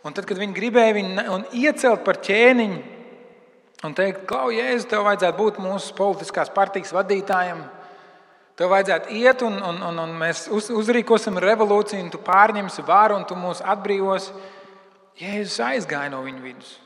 Un 0.05 0.13
tad, 0.13 0.27
kad 0.29 0.37
viņi 0.37 0.53
gribēja 0.53 0.97
viņu 0.99 1.39
iecelt 1.57 2.03
par 2.05 2.19
ķēniņu 2.21 2.81
un 3.89 3.95
teikt, 3.97 4.27
Klau, 4.29 4.51
Jēzu, 4.53 4.89
tev 4.91 5.07
vajadzētu 5.07 5.39
būt 5.39 5.61
mūsu 5.65 5.97
politiskās 5.97 6.53
partijas 6.53 6.93
vadītājam, 6.93 7.63
tev 8.61 8.73
vajadzētu 8.73 9.17
iet 9.17 9.45
un, 9.45 9.57
un, 9.65 9.81
un, 9.89 10.03
un 10.05 10.15
mēs 10.21 10.47
uz, 10.53 10.69
uzrīkosim 10.73 11.41
revolūciju, 11.41 12.05
un 12.05 12.13
tu 12.13 12.21
pārņemsi 12.25 12.85
varu 12.85 13.17
un 13.17 13.25
tu 13.29 13.37
mūs 13.37 13.65
atbrīvosi. 13.65 14.37
Jēzus 15.21 15.61
aizgāja 15.65 16.13
no 16.13 16.21
viņu 16.27 16.45
vidus. 16.45 16.77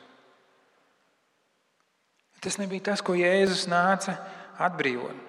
Tas 2.38 2.60
nebija 2.62 2.92
tas, 2.92 3.02
ko 3.02 3.18
Jēzus 3.18 3.66
nāca 3.70 4.14
atbrīvot. 4.62 5.27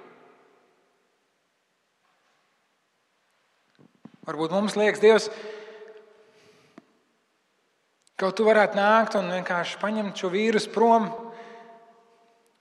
Varbūt 4.27 4.51
mums 4.53 4.75
liekas, 4.75 4.99
Dievs, 5.03 5.29
Kaut 8.19 8.35
tu 8.35 8.43
varētu 8.43 8.75
nākt 8.75 9.15
un 9.15 9.29
vienkārši 9.31 9.77
paņemt 9.79 10.19
šo 10.19 10.27
vīrusu 10.33 10.73
prom, 10.73 11.05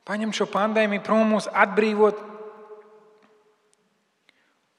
paņemt 0.06 0.36
šo 0.38 0.46
pandēmiju 0.52 1.02
prom, 1.02 1.32
mūs 1.34 1.48
atbrīvot. 1.50 2.20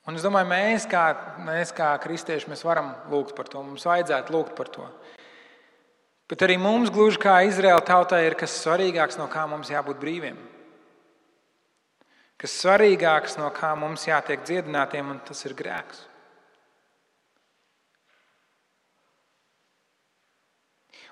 Un 0.07 0.15
es 0.15 0.23
domāju, 0.23 0.47
mēs 0.47 0.85
kā, 0.89 1.03
mēs 1.43 1.73
kā 1.75 1.89
kristieši 1.99 2.47
mēs 2.49 2.63
varam 2.63 2.93
lūgt 3.11 3.35
par 3.35 3.51
to. 3.51 3.59
Mums 3.65 3.83
vajadzētu 3.89 4.33
lūgt 4.33 4.55
par 4.55 4.71
to. 4.71 4.87
Bet 6.31 6.47
arī 6.47 6.55
mums, 6.61 6.93
gluži 6.95 7.19
kā 7.19 7.35
Izraēla 7.49 7.83
tautai, 7.83 8.23
ir 8.29 8.37
kas 8.39 8.55
svarīgāks, 8.63 9.19
no 9.19 9.27
kā 9.27 9.43
mums 9.51 9.73
jābūt 9.73 9.99
brīviem. 9.99 10.39
Kas 12.39 12.55
svarīgāks, 12.63 13.35
no 13.41 13.51
kā 13.51 13.73
mums 13.75 14.07
jātiek 14.07 14.47
dziedinātiem, 14.47 15.11
un 15.11 15.19
tas 15.27 15.43
ir 15.43 15.57
grēks. 15.59 16.05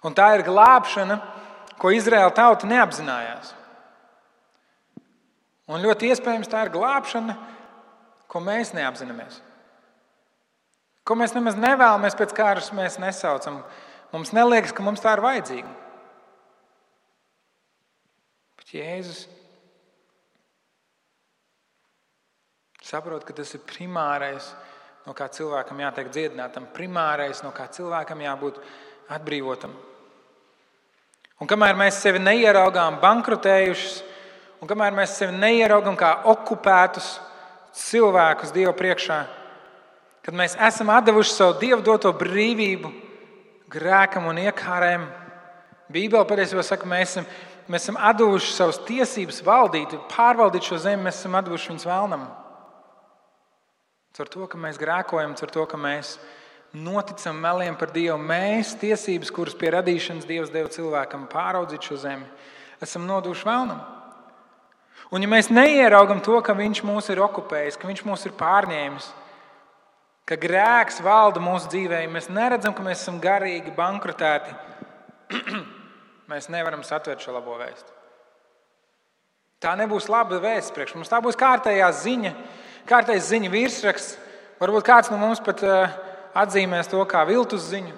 Un 0.07 0.15
tā 0.15 0.29
ir 0.37 0.45
glābšana, 0.47 1.19
ko 1.81 1.91
Izraēla 1.91 2.31
tauta 2.35 2.69
neapzinājās. 2.69 3.51
Un 5.67 5.83
ļoti 5.83 6.13
iespējams 6.13 6.47
tā 6.47 6.63
ir 6.63 6.71
glābšana, 6.71 7.35
ko 8.31 8.39
mēs 8.43 8.71
neapzināmies. 8.75 9.41
Ko 11.07 11.15
mēs 11.19 11.35
nemaz 11.35 11.57
nevēlamies 11.59 12.15
pēc 12.19 12.33
kārtas, 12.35 12.71
mēs 12.75 12.95
nesaucam. 13.03 13.61
Mums 14.13 14.31
neliekas, 14.35 14.73
ka 14.75 14.83
mums 14.83 15.03
tā 15.03 15.17
ir 15.17 15.23
vajadzīga. 15.23 15.73
Bet 18.59 18.71
Jēzus 18.75 19.25
saprot, 22.87 23.25
ka 23.27 23.35
tas 23.35 23.51
ir 23.55 23.63
primārais, 23.67 24.53
no 25.07 25.15
kā 25.15 25.27
cilvēkam 25.31 25.83
jātiek 25.83 26.11
dziedinātam, 26.11 26.69
primārais, 26.75 27.43
no 27.43 27.51
kā 27.55 27.67
cilvēkam 27.71 28.23
jābūt 28.23 28.59
atbrīvotam. 29.11 29.75
Un 31.37 31.49
kamēr 31.49 31.77
mēs 31.77 31.99
sevi 32.01 32.21
neieraugām 32.23 32.97
bankrotējušus, 33.01 33.97
un 34.61 34.69
kamēr 34.69 34.95
mēs 34.97 35.17
sevi 35.19 35.35
neieraugām 35.37 35.97
kā 35.99 36.15
okupētus 36.33 37.11
cilvēkus 37.77 38.53
Dieva 38.55 38.73
priekšā, 38.77 39.19
kad 40.25 40.37
mēs 40.37 40.57
esam 40.67 40.89
devuši 41.05 41.35
savu 41.35 41.59
Dievu 41.61 41.83
doto 41.85 42.09
brīvību 42.17 42.89
grēkam 43.69 44.25
un 44.31 44.41
iekārēm, 44.47 45.05
Bībelē 45.93 46.25
patiesībā 46.27 46.63
saka, 46.67 46.87
mēs 46.89 47.13
esam, 47.13 47.27
mēs 47.71 47.85
esam 47.85 47.99
devuši 48.17 48.49
savas 48.51 48.81
tiesības 48.87 49.39
valdīt, 49.45 49.93
pārvaldīt 50.11 50.67
šo 50.67 50.81
zemi, 50.83 51.05
mēs 51.05 51.21
esam 51.21 51.37
devuši 51.37 51.71
viņus 51.71 51.87
vēlnam. 51.87 52.25
Ar 54.17 54.29
to, 54.33 54.47
ka 54.49 54.57
mēs 54.57 54.79
grēkojam, 54.81 55.35
ar 55.37 55.51
to, 55.53 55.63
ka 55.69 55.77
mēs 55.77 56.15
noticam 56.83 57.37
meliem 57.41 57.75
par 57.77 57.91
Dievu. 57.93 58.17
Mēs, 58.21 58.75
tiesības, 58.79 59.31
kuras 59.33 59.55
pie 59.57 59.71
radīšanas 59.75 60.27
Dievs 60.29 60.51
deva 60.53 60.71
cilvēkam 60.73 61.27
pāraudzīt 61.31 61.89
šo 61.89 61.99
zemi, 62.01 62.27
esam 62.83 63.07
noduši 63.09 63.47
vēlnam. 63.47 63.79
Un 65.13 65.23
ja 65.23 65.29
mēs 65.31 65.51
neieraugam 65.53 66.19
to, 66.23 66.35
ka 66.43 66.55
Viņš 66.57 66.83
mūs 66.83 67.07
ir 67.13 67.21
okupējis, 67.23 67.79
ka 67.79 67.87
Viņš 67.87 68.03
mūs 68.07 68.27
ir 68.27 68.35
pārņēmis, 68.39 69.09
ka 70.27 70.35
grēks 70.39 70.99
valda 71.03 71.43
mūsu 71.43 71.71
dzīvē, 71.71 72.01
mēs 72.11 72.27
neredzam, 72.33 72.75
ka 72.75 72.83
mēs 72.83 73.05
esam 73.05 73.21
garīgi 73.23 73.71
bankrotēti. 73.75 74.55
mēs 76.31 76.49
nevaram 76.51 76.83
satvert 76.83 77.23
šo 77.23 77.37
labo 77.37 77.55
vēstu. 77.59 77.93
Tā 79.63 79.73
nebūs 79.79 80.09
laba 80.11 80.37
vēsts 80.43 80.73
priekš 80.75 80.97
mums. 80.97 81.09
Tā 81.09 81.17
būs 81.23 81.39
kārtējā 81.39 81.87
ziņa, 82.03 82.33
kārtējs 82.89 83.31
ziņa 83.31 83.53
virsraksts. 83.53 84.17
Varbūt 84.57 84.85
kāds 84.85 85.09
no 85.13 85.17
mums 85.21 85.41
pat 85.45 85.63
uh, 85.65 85.95
atzīmēs 86.37 86.89
to 86.91 87.01
kā 87.09 87.23
viltus 87.27 87.69
ziņu. 87.71 87.95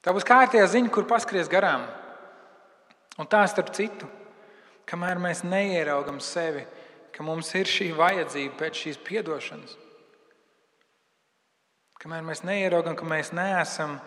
Tā 0.00 0.14
būs 0.16 0.24
kārtējā 0.24 0.66
ziņa, 0.72 0.92
kur 0.94 1.08
paskries 1.08 1.50
garām. 1.52 1.84
Un 3.20 3.28
tā 3.28 3.42
starp 3.50 3.72
citu, 3.76 4.08
kamēr 4.88 5.20
mēs 5.20 5.42
neieraugam 5.44 6.20
sevi, 6.24 6.64
ka 7.12 7.24
mums 7.26 7.50
ir 7.58 7.68
šī 7.68 7.90
vajadzība 7.98 8.56
pēc 8.56 8.84
šīs 8.84 9.00
atdošanas, 9.20 9.76
kamēr 12.00 12.24
mēs 12.24 12.40
neieraugam, 12.48 12.96
ka 12.96 13.04
mēs 13.04 13.34
neesam 13.36 13.98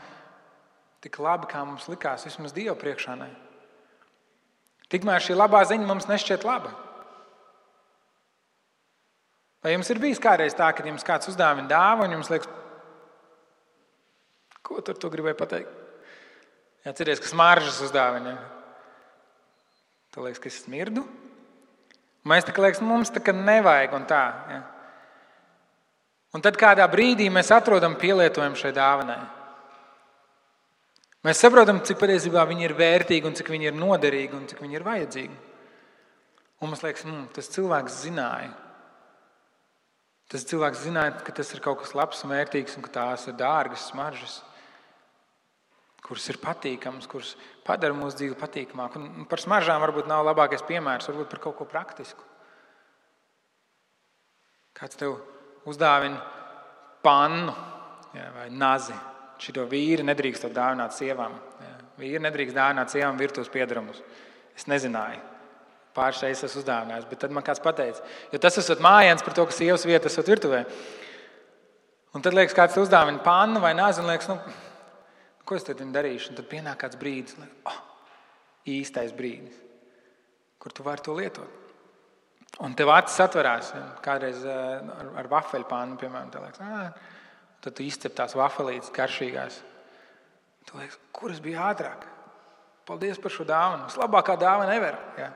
tik 1.04 1.20
labi, 1.22 1.46
kā 1.52 1.62
mums 1.68 1.86
likās, 1.92 2.26
vismaz 2.26 2.56
Dieva 2.56 2.74
priekšā. 2.80 3.14
Ne. 3.20 3.30
Tikmēr 4.90 5.22
šī 5.22 5.38
labā 5.38 5.62
ziņa 5.70 5.86
mums 5.86 6.10
nešķiet 6.10 6.48
laba. 6.48 6.74
Vai 9.64 9.76
jums 9.76 9.88
ir 9.94 10.02
bijis 10.02 10.20
kādreiz 10.20 10.56
tā, 10.58 10.72
ka 10.76 10.84
jums 10.84 11.06
kāds 11.08 11.30
uzdāvina 11.32 11.70
dāvanu, 11.70 12.10
un 12.10 12.18
jums 12.18 12.32
liekas, 12.34 12.50
ko 14.66 14.82
tur 14.82 14.98
tu 15.00 15.12
gribēji 15.14 15.40
pateikt? 15.40 15.80
Jā, 16.84 16.92
cerieties, 16.92 17.22
ka 17.24 17.32
smaržas 17.32 17.80
uzdāvina. 17.86 18.36
Tad 20.12 20.26
liekas, 20.26 20.42
ka 20.44 20.50
es 20.52 20.60
smirdu. 20.66 21.06
Mēs 22.28 22.48
tā 22.48 22.56
kā 22.56 22.64
liekas, 22.64 22.84
mums 22.84 23.12
tā 23.12 23.22
kā 23.24 23.36
nevajag 23.36 23.96
un 23.96 24.08
tā. 24.08 24.24
Ja? 24.52 24.60
Un 26.34 26.44
tad 26.44 26.58
kādā 26.60 26.86
brīdī 26.90 27.30
mēs 27.32 27.52
atrodam 27.54 27.96
pielietojumu 28.00 28.60
šai 28.60 28.74
dāvanai. 28.76 29.22
Mēs 31.24 31.40
saprotam, 31.40 31.80
cik 31.88 32.02
patiesībā 32.02 32.44
viņi 32.50 32.68
ir 32.68 32.76
vērtīgi, 32.76 33.28
un 33.30 33.36
cik 33.38 33.52
viņi 33.54 33.70
ir 33.70 33.76
noderīgi 33.78 34.36
un 34.36 34.48
cik 34.50 34.60
viņi 34.64 34.76
ir 34.80 34.84
vajadzīgi. 34.84 35.38
Un 36.64 36.72
mums 36.72 36.84
liekas, 36.84 37.06
mm, 37.08 37.30
tas 37.36 37.52
cilvēks 37.54 38.02
zināja. 38.04 38.52
Tas 40.32 40.44
cilvēks 40.50 40.84
zināja, 40.84 41.14
ka 41.24 41.36
tas 41.36 41.54
ir 41.54 41.62
kaut 41.64 41.80
kas 41.84 41.94
labs 41.96 42.24
un 42.26 42.34
vērtīgs, 42.34 42.76
un 42.76 42.84
ka 42.84 42.92
tās 42.98 43.28
ir 43.30 43.38
dārgas 43.40 43.88
smaržas, 43.92 44.42
kuras 46.04 46.28
ir 46.30 46.40
patīkamas, 46.44 47.08
kuras 47.10 47.34
padara 47.66 47.96
mūsu 47.96 48.20
dzīvi 48.20 48.38
patīkamāku. 48.40 49.02
Un 49.24 49.30
par 49.30 49.42
smaržām 49.42 49.82
varbūt 49.84 50.10
nav 50.12 50.26
labākais 50.28 50.66
piemērs, 50.68 51.08
varbūt 51.12 51.32
par 51.32 51.44
kaut 51.48 51.58
ko 51.60 51.70
praktisku. 51.70 52.28
Kāds 54.78 55.00
tev 55.00 55.16
uzdāvina 55.70 56.20
pannu 57.06 57.54
jā, 58.16 58.28
vai 58.36 58.48
nazi 58.52 58.96
Šito 59.44 59.66
vīri 59.68 60.06
nedrīkst 60.06 60.46
dāvināt 60.54 60.96
sievām. 60.96 61.36
Vīri 62.00 62.22
nedrīkst 62.24 62.56
dāvināt 62.56 62.94
sievām 62.94 63.18
virtuves 63.20 63.52
piedarumus. 63.52 64.00
Es 64.56 64.68
nezināju. 64.72 65.20
Pāris 65.94 66.22
reizes 66.24 66.48
esmu 66.48 66.64
uzdāvinājis, 66.64 67.08
bet 67.10 67.20
tad 67.22 67.34
man 67.36 67.46
kāds 67.46 67.62
pateica, 67.62 68.02
jo 68.34 68.40
tas 68.42 68.56
esat 68.58 68.80
mājiens 68.82 69.22
par 69.22 69.36
to, 69.38 69.44
ka 69.46 69.54
sievas 69.54 69.84
vieta 69.86 70.10
esat 70.10 70.30
virtuvē. 70.32 70.64
Un 72.18 72.24
tad 72.26 72.34
liekas, 72.34 72.56
kāds 72.58 72.80
uzdāvina 72.82 73.22
pannu 73.26 73.62
vai 73.62 73.76
nāzi, 73.78 74.02
un 74.02 74.10
liekas, 74.10 74.32
nu, 74.32 74.56
ko 75.46 75.58
es 75.58 75.66
tad 75.68 75.82
darīšu? 75.82 76.32
Un 76.32 76.40
tad 76.40 76.50
pienāk 76.52 76.80
kāds 76.84 77.00
brīdis, 77.00 77.38
liekas, 77.40 77.58
oh, 77.70 77.82
īstais 78.70 79.16
brīdis, 79.16 79.58
kur 80.62 80.76
tu 80.76 80.86
vari 80.86 81.04
to 81.04 81.16
lietot. 81.18 81.60
Un 82.64 82.76
tev 82.78 82.92
acis 82.94 83.18
atverās. 83.24 83.72
Kādreiz 84.06 84.44
eh, 84.46 84.94
ar, 84.94 85.12
ar 85.24 85.30
vafeļu 85.32 85.66
pānu, 85.70 85.98
piemēram, 86.00 86.30
tā 86.32 86.44
liekas, 86.44 86.62
ah, 86.62 87.14
Tad 87.64 87.78
tu 87.78 87.86
izcep 87.88 88.16
tās 88.18 88.36
vafelītes 88.36 88.92
garšīgās. 88.92 89.62
Tu 90.68 90.80
liekas, 90.80 90.98
kur 91.16 91.32
es 91.32 91.40
biju 91.44 91.62
ātrāk? 91.64 92.04
Paldies 92.88 93.20
par 93.24 93.32
šo 93.32 93.46
dāvanu. 93.48 93.88
Vislabākā 93.88 94.36
dāvana 94.40 94.74
nevar. 94.76 94.98
Ja? 95.16 95.30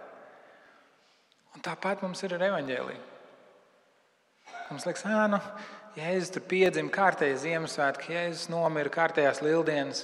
Un 1.56 1.64
tāpat 1.64 2.04
mums 2.04 2.24
ir 2.28 2.36
ar 2.36 2.44
evaņģēliju. 2.50 3.06
Mums 4.68 4.88
liekas, 4.88 5.04
ka 5.06 5.28
nu, 5.32 5.40
Jēzus 5.98 6.34
tur 6.36 6.44
piedzima 6.50 6.92
kārtēji 6.94 7.40
Ziemassvētki, 7.46 8.14
Jēzus 8.14 8.50
nomira 8.54 8.92
kārtējās 8.94 9.42
lieldienas, 9.46 10.04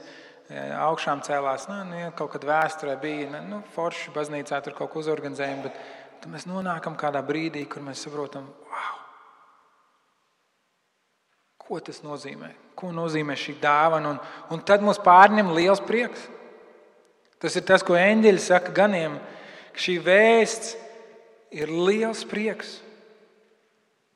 augšām 0.87 1.21
cēlās. 1.25 1.67
Nu, 1.69 1.81
nu, 1.89 2.01
kaut 2.17 2.33
kad 2.35 2.47
vēsturē 2.47 2.97
bija 3.01 3.43
nu, 3.43 3.61
forši 3.75 4.13
baznīcā, 4.15 4.63
tur 4.63 4.77
kaut 4.77 4.93
ko 4.93 5.03
uzorganizējām, 5.03 5.67
bet 5.67 6.27
mēs 6.31 6.47
nonākam 6.49 6.97
kādā 6.99 7.21
brīdī, 7.25 7.67
kur 7.69 7.83
mēs 7.85 8.05
saprotam, 8.07 8.47
wow, 8.71 9.03
Ko 11.63 11.79
tas 11.79 12.01
nozīmē? 12.03 12.49
Ko 12.75 12.91
nozīmē 12.91 13.35
šī 13.39 13.55
dāvana? 13.61 14.11
Un, 14.11 14.17
un 14.51 14.63
tad 14.67 14.83
mums 14.83 14.99
pārņem 15.03 15.53
liels 15.55 15.81
prieks. 15.83 16.25
Tas 17.39 17.55
ir 17.59 17.63
tas, 17.67 17.83
ko 17.83 17.95
eņģeļi 17.99 18.41
saka 18.43 18.73
ganiem, 18.75 19.15
ka 19.71 19.83
šī 19.85 19.95
vēsts 20.03 20.73
ir 21.55 21.71
liels 21.71 22.23
prieks. 22.27 22.75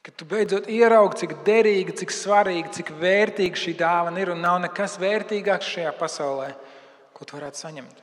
Ka 0.08 0.14
tu 0.16 0.24
beidzot 0.24 0.70
ieraugi, 0.72 1.26
cik 1.26 1.34
derīga, 1.44 1.92
cik 2.00 2.14
svarīga, 2.16 2.72
cik 2.72 2.94
vērtīga 2.96 3.60
šī 3.60 3.74
dāvana 3.76 4.22
ir. 4.24 4.32
Un 4.32 4.40
nav 4.40 4.62
nekas 4.64 4.96
vērtīgāks 5.02 5.68
šajā 5.68 5.92
pasaulē, 6.00 6.54
ko 7.12 7.28
tu 7.28 7.36
varētu 7.36 7.60
saņemt. 7.60 7.98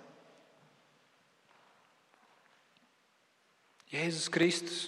Jēzus 3.94 4.28
Kristus 4.28 4.82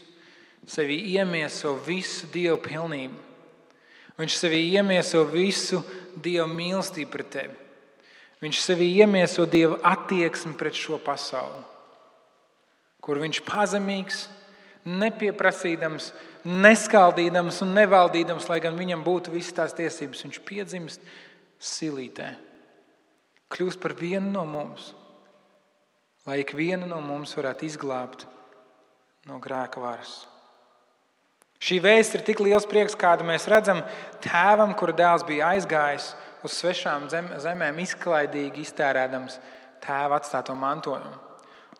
sevi 0.68 0.98
iemieso 1.14 1.72
visu 1.87 2.29
dievu 2.35 2.61
pilnību. 2.61 3.24
Viņš 4.20 4.37
sevī 4.37 4.61
iemieso 4.76 5.24
visu 5.29 5.83
Dieva 6.16 6.46
mīlestību 6.48 7.12
pret 7.12 7.33
tevi. 7.33 7.57
Viņš 8.44 8.61
sevī 8.61 8.92
iemieso 9.00 9.44
Dieva 9.48 9.76
attieksmi 9.88 10.52
pret 10.57 10.76
šo 10.76 11.00
pasauli, 11.00 11.64
kur 13.00 13.20
viņš 13.24 13.40
ir 13.40 13.46
pazemīgs, 13.48 14.26
nepieprasīdams, 14.87 16.12
neskaldīdams 16.46 17.59
un 17.64 17.75
nevaldīdams, 17.77 18.46
lai 18.51 18.61
gan 18.62 18.79
viņam 18.79 19.03
būtu 19.07 19.35
visas 19.35 19.57
tās 19.57 19.75
tiesības. 19.77 20.22
Viņš 20.27 20.38
piedzimst 20.46 21.03
silītē, 21.62 22.31
kļūst 23.53 23.83
par 23.83 23.96
vienu 23.99 24.31
no 24.31 24.46
mums, 24.49 24.92
lai 26.27 26.40
ik 26.42 26.55
viena 26.59 26.88
no 26.90 27.01
mums 27.03 27.35
varētu 27.38 27.66
izglābt 27.66 28.27
no 29.27 29.40
grēka 29.42 29.83
varas. 29.83 30.25
Šī 31.57 31.79
vēsts 31.81 32.18
ir 32.18 32.25
tik 32.27 32.40
liels 32.44 32.66
prieks, 32.68 32.94
kādu 32.99 33.25
mēs 33.27 33.49
redzam 33.49 33.81
tēvam, 34.22 34.75
kura 34.77 34.92
dēls 34.94 35.25
bija 35.27 35.55
aizgājis 35.55 36.11
uz 36.44 36.57
svešām 36.61 37.09
zem, 37.11 37.31
zemēm, 37.42 37.79
izklaidīgi 37.83 38.61
iztērēdams 38.66 39.38
tēva 39.83 40.20
atstāto 40.20 40.55
mantojumu. 40.59 41.16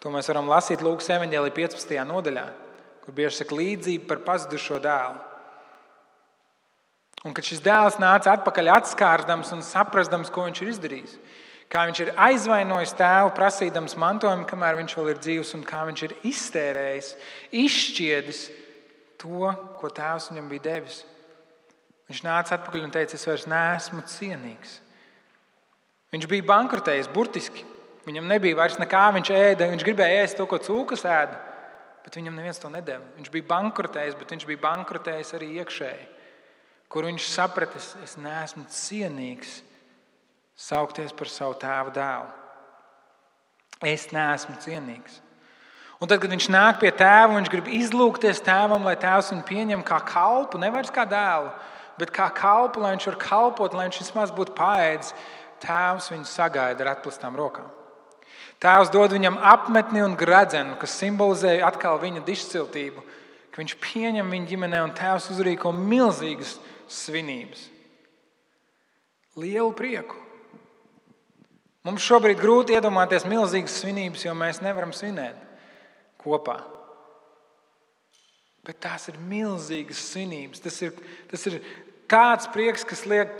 To 0.01 0.13
mēs 0.13 0.29
varam 0.33 0.49
lasīt 0.51 0.83
Lūkas 0.85 1.11
evanģēlī 1.13 1.53
15. 1.57 1.93
nodaļā, 2.09 2.47
kur 3.07 3.15
bieži 3.15 3.39
saka 3.39 3.55
līdzība 3.55 4.09
par 4.11 4.23
pazudušo 4.27 4.81
dēlu. 4.83 5.21
Un 7.27 7.35
kad 7.35 7.47
šis 7.47 7.63
dēls 7.63 8.01
nāca 8.03 8.35
atpakaļ 8.35 8.73
atskārdams 8.75 9.53
un 9.55 9.63
saprastams, 9.67 10.31
ko 10.31 10.45
viņš 10.47 10.63
ir 10.63 10.71
izdarījis, 10.73 11.15
kā 11.71 11.87
viņš 11.87 12.01
ir 12.03 12.13
aizvainojis 12.27 12.95
tēvu, 12.99 13.33
prasīdams 13.39 13.97
mantojumu, 13.99 14.47
kamēr 14.51 14.79
viņš 14.83 14.97
vēl 14.99 15.13
ir 15.15 15.23
dzīvs, 15.23 15.55
un 15.59 15.65
kā 15.67 15.85
viņš 15.87 16.03
ir 16.07 16.17
iztērējis, 16.31 17.13
izšķiedis 17.63 18.43
to, 19.23 19.55
ko 19.79 19.91
tēvs 19.95 20.31
viņam 20.33 20.51
bija 20.51 20.67
devis. 20.67 21.01
Viņš 22.11 22.23
nāca 22.27 22.59
atpakaļ 22.59 22.87
un 22.87 22.95
teica, 22.95 23.19
es 23.19 23.27
vairs 23.27 23.49
neesmu 23.51 24.03
cienīgs. 24.11 24.77
Viņš 26.15 26.29
bija 26.31 26.47
bankrotējis, 26.47 27.11
burtiski. 27.15 27.67
Viņam 28.07 28.29
nebija 28.31 28.59
vairs 28.59 28.79
nekā, 28.79 29.09
viņš 29.17 29.31
ēda, 29.35 29.67
viņš 29.73 29.83
gribēja 29.87 30.23
ēst 30.23 30.39
to, 30.39 30.47
ko 30.47 30.61
cūkas 30.63 31.03
ēda, 31.11 31.41
bet 32.07 32.21
viņam 32.21 32.39
neviens 32.39 32.61
to 32.63 32.71
nedēva. 32.71 33.03
Viņš 33.19 33.33
bija 33.35 33.49
bankrotējis, 33.51 34.15
bet 34.15 34.31
viņš 34.31 34.47
bija 34.47 34.63
bankrotējis 34.63 35.35
arī 35.35 35.49
iekšēji, 35.59 36.05
kur 36.93 37.09
viņš 37.09 37.29
saprata, 37.33 37.81
es, 37.83 37.89
es 38.07 38.15
neesmu 38.23 38.63
cienīgs 38.71 39.57
saukties 40.57 41.11
par 41.19 41.29
savu 41.29 41.57
tēvu 41.59 41.93
dēlu. 41.97 42.31
Es 43.85 44.07
neesmu 44.15 44.55
cienīgs. 44.63 45.19
Un 46.01 46.09
tad, 46.09 46.21
kad 46.23 46.31
viņš 46.31 46.47
nāk 46.53 46.79
pie 46.79 46.93
tēva, 46.95 47.35
viņš 47.35 47.51
grib 47.51 47.69
izlūgties 47.73 48.43
tēvam, 48.45 48.85
lai 48.87 48.95
tēvs 49.01 49.33
viņu 49.33 49.47
pieņem 49.49 49.83
kā 49.85 49.99
kalpu, 50.07 50.61
nevis 50.63 50.93
kā 50.95 51.07
dēlu, 51.09 51.51
bet 51.99 52.13
kā 52.15 52.29
kalpu, 52.37 52.85
lai 52.85 52.95
viņš 52.95 53.09
var 53.11 53.19
kalpot, 53.21 53.75
lai 53.75 53.89
viņš 53.89 54.03
vismaz 54.05 54.35
būtu 54.37 54.55
paēdis. 54.57 55.15
Tēvs 55.65 56.11
viņu 56.13 56.29
sagaida 56.29 56.85
ar 56.85 56.93
atklātām 56.93 57.35
rokām. 57.35 57.76
Tēvs 58.63 58.91
dod 58.93 59.13
viņam 59.13 59.37
apmetni 59.45 60.01
un 60.05 60.17
gradzenu, 60.17 60.79
kas 60.81 60.97
simbolizē 60.97 61.59
atkal 61.67 61.99
viņa 62.01 62.23
dišciltību, 62.25 63.03
ka 63.53 63.61
viņš 63.61 63.75
pieņem 63.85 64.31
viņu 64.33 64.51
ģimenē 64.53 64.85
un 64.85 64.95
tēvs 64.97 65.29
uzrīko 65.35 65.75
milzīgas 65.77 66.57
svinības. 66.89 67.67
Lielu 69.37 69.73
prieku. 69.77 70.17
Mums 71.87 72.03
šobrīd 72.03 72.41
grūti 72.41 72.75
iedomāties 72.75 73.29
milzīgas 73.29 73.77
svinības, 73.83 74.25
jo 74.25 74.33
mēs 74.35 74.63
nevaram 74.65 74.95
svinēt 74.97 75.37
kopā. 76.25 76.57
Bet 78.67 78.81
tās 78.83 79.05
ir 79.13 79.21
milzīgas 79.29 80.01
svinības. 80.09 80.65
Tas 80.65 80.81
ir, 80.83 80.97
tas 81.31 81.45
ir 81.47 81.61
tāds 82.11 82.49
prieks, 82.51 82.83
kas 82.89 83.05
liek 83.07 83.31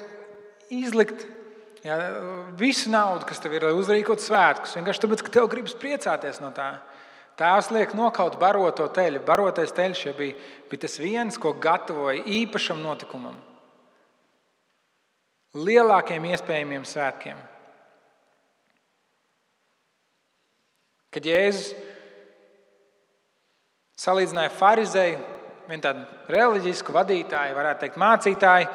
izlikt 0.71 1.25
Ja, 1.87 1.97
visu 2.59 2.91
naudu, 2.91 3.23
kas 3.29 3.39
tev 3.39 3.55
ir, 3.55 3.69
lai 3.69 3.77
uzrīkotu 3.79 4.25
svētkus, 4.25 4.75
vienkārši 4.75 5.03
tāpēc, 5.05 5.21
ka 5.23 5.33
tev 5.37 5.49
gribas 5.53 5.77
priecāties 5.79 6.41
no 6.43 6.51
tā. 6.55 6.73
Tēvs 7.37 7.69
liek 7.71 7.93
nokaut 7.95 8.39
baroto 8.41 8.87
teļu. 8.97 9.21
Barotais 9.27 9.75
teļš 9.77 10.07
ja 10.07 10.15
bija, 10.17 10.35
bija 10.71 10.83
tas 10.87 10.97
viens, 10.99 11.37
ko 11.39 11.53
gatavoja 11.53 12.25
īpašam 12.25 12.81
notikumam. 12.81 13.37
Lielākiem 15.57 16.25
iespējamiem 16.33 16.87
svētkiem. 16.89 17.37
Kad 21.13 21.29
Jēzus 21.29 21.71
salīdzināja 24.01 24.53
farizēju, 24.57 25.21
vienu 25.69 25.85
tādu 25.85 26.33
reliģisku 26.33 26.93
vadītāju, 26.97 27.57
varētu 27.57 27.85
teikt, 27.85 28.01
mācītāju 28.01 28.69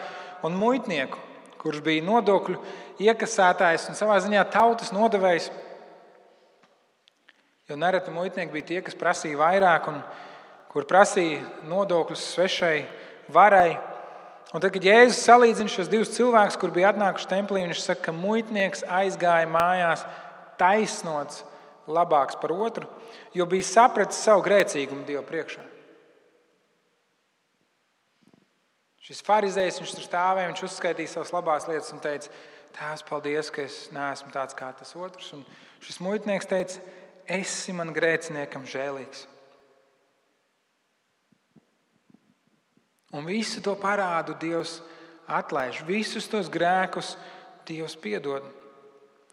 un 0.47 0.57
muitnieku, 0.57 1.19
kurš 1.61 1.83
bija 1.85 2.05
nodokļu 2.05 2.57
iekasētājs 3.01 3.89
un 3.91 3.97
savā 3.97 4.17
ziņā 4.23 4.43
tautas 4.53 4.93
nodevējs. 4.95 5.49
Jo 7.69 7.77
nereti 7.79 8.13
muitnieki 8.13 8.53
bija 8.53 8.67
tie, 8.67 8.81
kas 8.85 8.97
prasīja 8.99 9.39
vairāk 9.39 9.87
un 9.91 10.01
kur 10.71 10.87
prasīja 10.87 11.43
nodokļus 11.69 12.25
svešai 12.33 12.75
varai. 13.31 13.79
Un 14.51 14.59
tad, 14.59 14.73
kad 14.75 14.83
Jēzus 14.83 15.21
salīdzina 15.23 15.71
šos 15.71 15.89
divus 15.91 16.11
cilvēkus, 16.15 16.57
kur 16.59 16.73
bija 16.75 16.91
atnākuši 16.91 17.29
templī, 17.31 17.63
viņš 17.63 17.83
saka, 17.85 18.09
ka 18.09 18.15
muitnieks 18.15 18.83
aizgāja 18.83 19.47
mājās 19.47 20.03
taisnots, 20.59 21.45
labāks 21.87 22.37
par 22.39 22.51
otru, 22.53 22.87
jo 23.35 23.47
bija 23.49 23.67
sapratis 23.67 24.19
savu 24.21 24.43
grēcīgumu 24.45 25.05
Dieva 25.07 25.23
priekšā. 25.27 25.63
Šis 29.01 29.23
farizējs, 29.25 29.79
viņš 29.81 29.93
tur 29.97 30.05
stāvēja, 30.05 30.51
viņš 30.51 30.65
uzskaitīja 30.67 31.15
savas 31.15 31.31
labās 31.33 31.65
lietas 31.67 31.89
un 31.95 32.03
teica, 32.03 32.29
Tēvs, 32.75 33.03
paldies, 33.07 33.51
ka 33.53 33.65
es 33.65 33.83
neesmu 33.93 34.31
tāds 34.33 34.55
kā 34.57 34.71
tas 34.77 34.95
otrs. 34.95 35.33
Un 35.35 35.43
šis 35.83 35.99
muitnieks 36.03 36.49
teica, 36.49 36.79
esi 37.27 37.75
man 37.75 37.93
grēciniekam 37.95 38.65
žēlīgs. 38.69 39.25
Un 43.11 43.27
visu 43.27 43.59
to 43.63 43.75
parādu 43.75 44.37
Dievs 44.39 44.79
atlaiž, 45.27 45.83
visus 45.87 46.29
tos 46.31 46.47
grēkus 46.51 47.17
Dievs 47.67 47.97
piedod. 47.99 48.45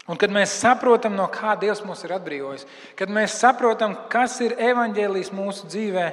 Un 0.09 0.17
kad 0.17 0.33
mēs 0.33 0.57
saprotam, 0.57 1.15
no 1.19 1.27
kā 1.31 1.53
Dievs 1.61 1.85
mūs 1.85 2.03
ir 2.07 2.17
atbrīvojis, 2.17 2.67
kad 2.97 3.13
mēs 3.13 3.37
saprotam, 3.39 3.95
kas 4.11 4.39
ir 4.45 4.57
evaņģēlijs 4.71 5.31
mūsu 5.37 5.69
dzīvē, 5.69 6.07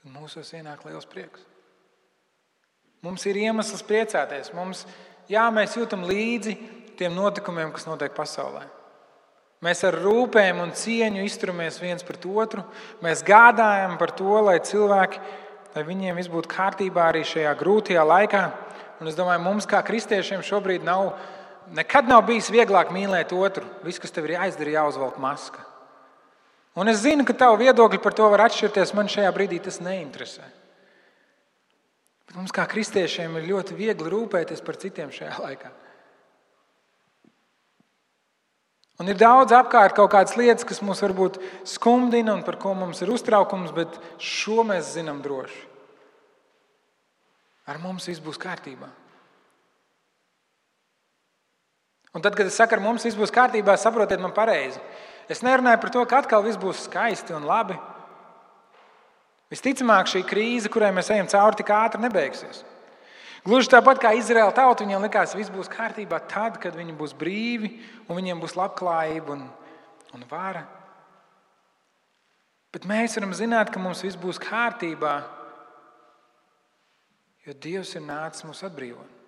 tad 0.00 0.14
mūsos 0.14 0.54
ienāk 0.56 0.86
liels 0.88 1.06
prieks. 1.06 1.44
Mums 3.02 3.26
ir 3.26 3.38
iemesls 3.42 3.82
priecāties. 3.82 4.52
Mums, 4.54 4.84
jā, 5.30 5.44
mēs 5.54 5.76
jūtam 5.78 6.06
līdzi 6.08 6.56
tiem 6.98 7.14
notikumiem, 7.16 7.72
kas 7.74 7.86
notiek 7.88 8.14
pasaulē. 8.16 8.64
Mēs 9.62 9.84
ar 9.86 9.94
rūpēm 10.02 10.58
un 10.64 10.72
cieņu 10.74 11.22
izturamies 11.22 11.78
viens 11.78 12.02
pret 12.02 12.24
otru. 12.26 12.64
Mēs 13.04 13.22
gādājam 13.22 13.94
par 13.98 14.10
to, 14.18 14.34
lai 14.42 14.56
cilvēki, 14.58 15.20
lai 15.76 15.84
viņiem 15.86 16.18
viss 16.18 16.32
būtu 16.32 16.50
kārtībā 16.50 17.04
arī 17.12 17.22
šajā 17.26 17.52
grūtajā 17.60 18.02
laikā. 18.02 18.42
Un 18.98 19.10
es 19.10 19.18
domāju, 19.18 19.44
mums 19.44 19.68
kā 19.70 19.78
kristiešiem 19.86 20.42
šobrīd 20.46 20.82
nav 20.86 21.12
nekad 21.70 22.08
nav 22.08 22.24
bijis 22.26 22.50
vieglāk 22.50 22.90
mīlēt 22.94 23.34
otru. 23.36 23.66
Viss, 23.86 24.00
kas 24.02 24.14
tev 24.14 24.26
ir 24.26 24.36
jāizdara, 24.36 24.76
jāuzvelk 24.78 25.18
maska. 25.22 25.62
Un 26.78 26.88
es 26.88 27.02
zinu, 27.04 27.26
ka 27.28 27.36
tavu 27.36 27.60
viedokļi 27.60 28.00
par 28.02 28.16
to 28.16 28.26
var 28.32 28.46
atšķirties. 28.46 28.94
Man 28.96 29.10
šajā 29.12 29.30
brīdī 29.36 29.60
tas 29.62 29.78
neinteresē. 29.84 30.44
Mums, 32.32 32.52
kā 32.54 32.64
kristiešiem, 32.68 33.34
ir 33.36 33.50
ļoti 33.50 33.76
viegli 33.76 34.12
rūpēties 34.12 34.62
par 34.64 34.78
citiem 34.80 35.10
šajā 35.12 35.34
laikā. 35.42 35.72
Un 39.02 39.10
ir 39.10 39.18
daudz 39.18 39.52
apkārt 39.56 39.96
kaut 39.96 40.12
kādas 40.12 40.36
lietas, 40.38 40.64
kas 40.68 40.80
mums 40.84 41.02
varbūt 41.02 41.40
skumdina 41.68 42.36
un 42.36 42.44
par 42.46 42.56
ko 42.62 42.72
mums 42.78 43.02
ir 43.02 43.10
uztraukums, 43.12 43.72
bet 43.74 43.96
šo 44.22 44.62
mēs 44.68 44.94
zinām 44.94 45.20
droši. 45.24 45.64
Ar 47.68 47.80
mums 47.82 48.06
viss 48.08 48.22
būs 48.22 48.40
kārtībā. 48.42 48.88
Un 52.12 52.20
tad, 52.20 52.36
kad 52.36 52.46
es 52.46 52.56
saku, 52.58 52.76
ka 52.76 52.84
mums 52.84 53.04
viss 53.06 53.16
būs 53.16 53.32
kārtībā, 53.32 53.74
saprotiet 53.80 54.20
man 54.20 54.34
pareizi. 54.36 54.80
Es 55.32 55.40
nerunāju 55.44 55.80
par 55.80 55.92
to, 55.94 56.04
ka 56.08 56.20
atkal 56.20 56.44
viss 56.44 56.60
būs 56.60 56.84
skaisti 56.88 57.32
un 57.36 57.46
labi. 57.48 57.78
Visticamāk, 59.52 60.08
šī 60.08 60.22
krīze, 60.24 60.70
kurai 60.72 60.92
mēs 60.96 61.10
ejam 61.12 61.28
cauri, 61.28 61.58
tik 61.58 61.72
ātri 61.76 62.00
nebeigsies. 62.00 62.62
Gluži 63.44 63.72
tāpat 63.72 63.98
kā 64.00 64.12
Izraēla 64.16 64.54
tauta, 64.54 64.84
viņiem 64.86 65.02
likās, 65.02 65.34
ka 65.34 65.40
viss 65.40 65.52
būs 65.52 65.68
kārtībā 65.70 66.20
tad, 66.30 66.60
kad 66.62 66.76
viņi 66.78 66.94
būs 66.96 67.12
brīvi 67.18 67.74
un 68.06 68.16
viņiem 68.16 68.40
būs 68.40 68.54
labklājība 68.56 69.34
un, 69.34 69.42
un 70.14 70.24
vara. 70.30 70.62
Bet 72.72 72.86
mēs 72.88 73.18
varam 73.18 73.34
zināt, 73.36 73.68
ka 73.74 73.82
mums 73.82 74.00
viss 74.06 74.16
būs 74.16 74.40
kārtībā, 74.40 75.16
jo 77.44 77.56
Dievs 77.66 77.96
ir 77.98 78.06
nācis 78.06 78.46
mūs 78.46 78.62
atbrīvot. 78.70 79.18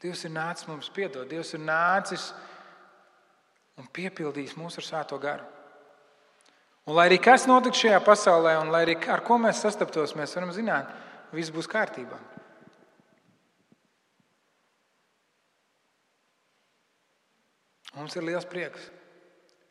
Dievs 0.00 0.24
ir 0.24 0.32
nācis 0.32 0.66
mums 0.66 0.88
piedot, 0.90 1.28
Dievs 1.28 1.52
ir 1.54 1.60
nācis 1.60 2.30
un 3.78 3.86
piepildījis 3.94 4.56
mūs 4.56 4.80
ar 4.80 4.86
svēto 4.88 5.20
garu. 5.20 5.44
Un, 6.90 6.96
lai 6.98 7.04
arī 7.06 7.20
kas 7.22 7.44
notiktu 7.46 7.84
šajā 7.84 8.00
pasaulē, 8.02 8.56
un 8.58 8.72
lai 8.74 8.80
arī 8.82 8.96
ar 9.14 9.20
ko 9.22 9.36
mēs 9.38 9.60
sastaptos, 9.62 10.16
mēs 10.18 10.32
varam 10.34 10.50
zināt, 10.50 10.88
viss 11.30 11.52
būs 11.54 11.68
kārtībā. 11.70 12.16
Mums 17.94 18.18
ir 18.18 18.26
liels 18.26 18.48
prieks. 18.50 18.88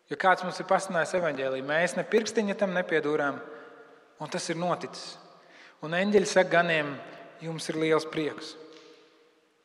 Jo 0.08 0.16
kāds 0.16 0.46
mums 0.48 0.62
ir 0.64 0.70
pasludinājis 0.70 1.18
evaņģēlīju, 1.20 1.68
mēs 1.68 1.98
ne 1.98 2.08
pirkstiņa 2.08 2.56
tam 2.62 2.72
nepiedūrām, 2.78 3.44
un 4.24 4.32
tas 4.32 4.48
ir 4.48 4.56
noticis. 4.64 5.18
Un 5.84 6.00
eņģeļi 6.00 6.32
saka 6.38 6.54
ganiem, 6.56 6.96
jums 7.44 7.68
ir 7.68 7.84
liels 7.84 8.08
prieks. 8.08 8.56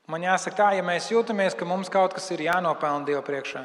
Man 0.05 0.21
jāsaka, 0.21 0.57
tā, 0.59 0.67
ja 0.77 0.83
mēs 0.85 1.07
jūtamies, 1.09 1.55
ka 1.57 1.64
mums 1.64 1.88
kaut 1.88 2.12
kas 2.12 2.27
ir 2.35 2.43
jānopelna 2.45 3.07
Dieva 3.09 3.23
priekšā, 3.25 3.62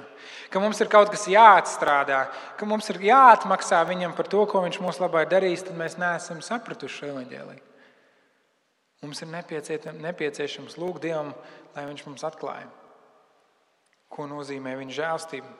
ka 0.47 0.61
mums 0.63 0.79
ir 0.79 0.87
kaut 0.91 1.11
kas 1.11 1.25
jāatstrādā, 1.27 2.21
ka 2.55 2.67
mums 2.69 2.87
ir 2.93 3.01
jāatmaksā 3.09 3.81
viņam 3.89 4.15
par 4.15 4.29
to, 4.31 4.45
ko 4.47 4.61
viņš 4.63 4.79
mūsu 4.79 5.03
labā 5.03 5.25
ir 5.25 5.33
darījis, 5.33 5.65
tad 5.67 5.75
mēs 5.81 5.97
neesam 5.99 6.39
sapratuši 6.45 6.95
šo 6.95 7.09
evaņģēliju. 7.11 7.65
Mums 9.03 9.21
ir 9.23 9.29
nepieciešams 9.99 10.79
lūgt 10.79 11.03
Dievam, 11.03 11.33
lai 11.75 11.85
Viņš 11.87 12.05
mums 12.07 12.23
atklāja, 12.27 12.71
ko 14.11 14.27
nozīmē 14.31 14.77
Viņa 14.79 14.95
žēlstība. 14.95 15.51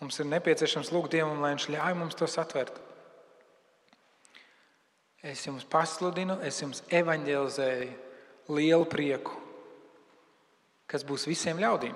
Mums 0.00 0.20
ir 0.20 0.28
nepieciešams 0.28 0.92
lūgt 0.92 1.16
Dievam, 1.16 1.40
lai 1.40 1.56
Viņš 1.56 1.70
ļauj 1.72 1.98
mums 2.04 2.16
to 2.20 2.28
satvert. 2.28 2.76
Es 5.24 5.44
jums 5.46 5.64
pasludinu, 5.68 6.40
es 6.44 6.60
jums 6.60 6.84
evanģelizēju 6.92 8.11
lielu 8.50 8.86
prieku, 8.88 9.36
kas 10.90 11.04
būs 11.06 11.28
visiem 11.30 11.60
ļaudīm. 11.62 11.94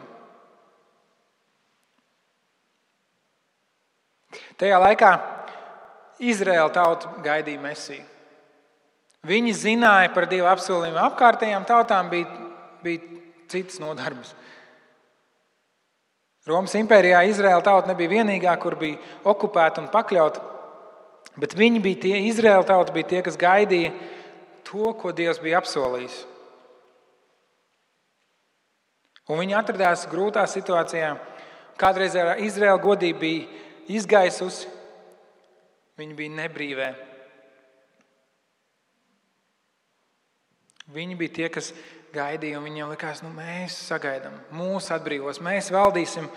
Tajā 4.61 4.78
laikā 4.80 5.11
Izraēla 6.22 6.72
tauta 6.72 7.12
gaidīja 7.24 7.61
mesiju. 7.61 8.04
Viņi 9.26 9.52
zināja 9.59 10.12
par 10.14 10.28
Dieva 10.30 10.52
apsolījumu. 10.54 11.00
Apkārtējām 11.02 11.64
tautām 11.66 12.11
bija, 12.12 12.28
bija 12.85 13.16
citas 13.50 13.80
nodarbes. 13.82 14.32
Romas 16.46 16.76
impērijā 16.78 17.24
Izraēla 17.26 17.64
tauta 17.66 17.90
nebija 17.90 18.20
vienīgā, 18.20 18.52
kur 18.62 18.76
bija 18.78 19.00
okupēta 19.26 19.82
un 19.82 19.90
pakļauta, 19.90 20.44
bet 21.42 21.56
viņi 21.59 21.82
bija 21.82 22.02
tie, 22.04 22.14
Izraēla 22.28 22.68
tauta 22.68 22.94
bija 22.94 23.11
tie, 23.11 23.22
kas 23.26 23.38
gaidīja 23.40 23.90
to, 24.68 24.92
ko 25.00 25.11
Dievs 25.11 25.42
bija 25.42 25.59
apsolījis. 25.59 26.20
Un 29.27 29.41
viņi 29.43 29.57
atradās 29.59 30.07
grūtā 30.11 30.45
situācijā. 30.51 31.17
Kādreiz 31.77 32.15
Izraēla 32.17 32.79
godība 32.81 33.25
bija 33.25 33.65
izgaisusi, 33.99 34.71
viņi 35.99 36.17
bija 36.17 36.37
nebrīvē. 36.39 36.89
Viņi 40.95 41.19
bija 41.19 41.35
tie, 41.41 41.49
kas 41.51 41.73
gaidīja, 42.15 42.61
un 42.61 42.69
viņiem 42.69 42.93
likās, 42.95 43.23
nu, 43.25 43.33
mēs 43.35 43.75
sagaidām, 43.89 44.39
mūsu 44.55 44.95
atbrīvos, 44.95 45.43
mēs 45.43 45.73
valdīsim. 45.75 46.29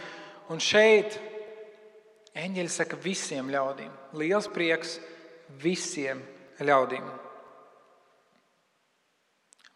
Un 0.50 0.62
šeit 0.64 1.20
eņģeļi 2.34 2.74
saka 2.74 2.98
visiem 3.04 3.52
ļaudīm. 3.54 3.92
Liels 4.18 4.50
prieks 4.52 4.98
visiem 5.62 6.24
ļaudīm. 6.66 7.06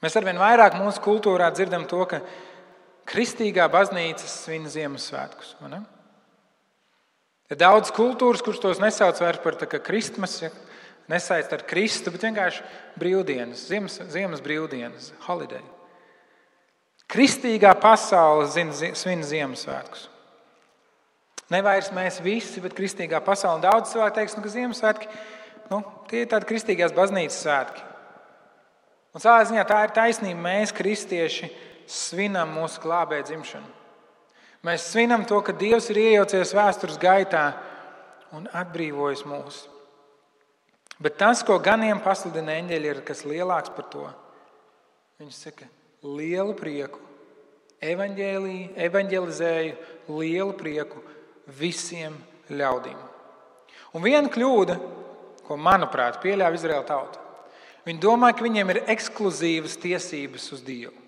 Mēs 0.04 0.18
arvien 0.20 0.42
vairāk 0.42 0.76
mūsu 0.76 1.00
kultūrā 1.04 1.48
dzirdam 1.54 1.86
to, 1.88 2.02
ka 2.10 2.20
Kristīgā 3.10 3.66
baznīca 3.72 4.28
svin 4.30 4.70
Ziemassvētkus. 4.72 5.56
Ir 7.52 7.60
daudz 7.60 7.92
kultūras, 7.94 8.44
kuras 8.46 8.62
tos 8.64 8.80
nesauc 8.82 9.20
vairs 9.22 9.42
par 9.44 9.58
kristmas, 9.84 10.38
ja, 10.42 10.50
nesaist 11.12 11.52
ar 11.54 11.66
Kristu, 11.68 12.14
bet 12.14 12.24
vienkārši 12.24 12.64
brīvdienas, 13.00 13.68
ziemas, 13.68 14.00
ziemas 14.14 14.42
brīvdienas, 14.44 15.12
holiday. 15.28 15.62
Kristīgā 17.12 17.74
pasaule 17.78 18.48
svin 18.48 19.24
Ziemassvētkus. 19.28 20.08
Nevairs 21.52 21.92
mēs 21.94 22.22
visi, 22.24 22.62
bet 22.64 22.74
kristīgā 22.74 23.20
pasaule. 23.22 23.62
Daudz 23.62 23.92
cilvēku 23.92 24.16
teiks, 24.16 24.38
nu, 24.38 24.44
ka 24.46 24.54
Ziemassvētki 24.54 25.10
nu, 25.70 25.82
tie 26.10 26.24
ir 26.24 26.32
tādi 26.32 26.48
kristīgās 26.50 26.96
baznīcas 26.96 27.42
svētki. 27.44 27.84
Un 29.14 29.22
savā 29.22 29.44
ziņā 29.46 29.66
tā 29.70 29.84
ir 29.86 29.94
taisnība. 29.94 30.40
Mēs, 30.48 30.74
kristieši, 30.74 31.52
svinam 31.90 32.54
mūsu 32.56 32.82
glābēju 32.84 33.28
dzimšanu. 33.30 33.70
Mēs 34.64 34.86
svinam 34.94 35.26
to, 35.28 35.42
ka 35.44 35.52
Dievs 35.52 35.90
ir 35.92 36.00
iejaucies 36.00 36.54
vēstures 36.56 37.00
gaitā 37.02 37.52
un 38.34 38.48
atbrīvojis 38.56 39.26
mūs. 39.28 39.66
Bet 41.04 41.18
tas, 41.20 41.44
ko 41.44 41.58
ganiem 41.60 42.00
pasludina 42.00 42.56
eņģeļi, 42.62 42.88
ir 42.94 43.02
kas 43.04 43.26
lielāks 43.28 43.74
par 43.76 43.90
to. 43.92 44.06
Viņš 45.20 45.36
saka, 45.50 45.68
lielu 46.04 46.56
prieku, 46.56 47.00
evanģelizēju 47.84 49.76
lielu 50.16 50.54
prieku 50.56 51.04
visiem 51.60 52.16
ļaudīm. 52.48 53.00
Un 53.94 54.06
viena 54.06 54.32
kļūda, 54.32 54.80
ko 55.44 55.60
manuprāt 55.60 56.22
pieļāva 56.24 56.56
Izraēla 56.56 56.88
tauta, 56.88 57.20
viņi 57.84 58.00
domā, 58.00 58.32
ka 58.32 58.48
viņiem 58.48 58.72
ir 58.72 58.84
ekskluzīvas 58.96 59.76
tiesības 59.84 60.52
uz 60.56 60.64
Dievu. 60.64 61.03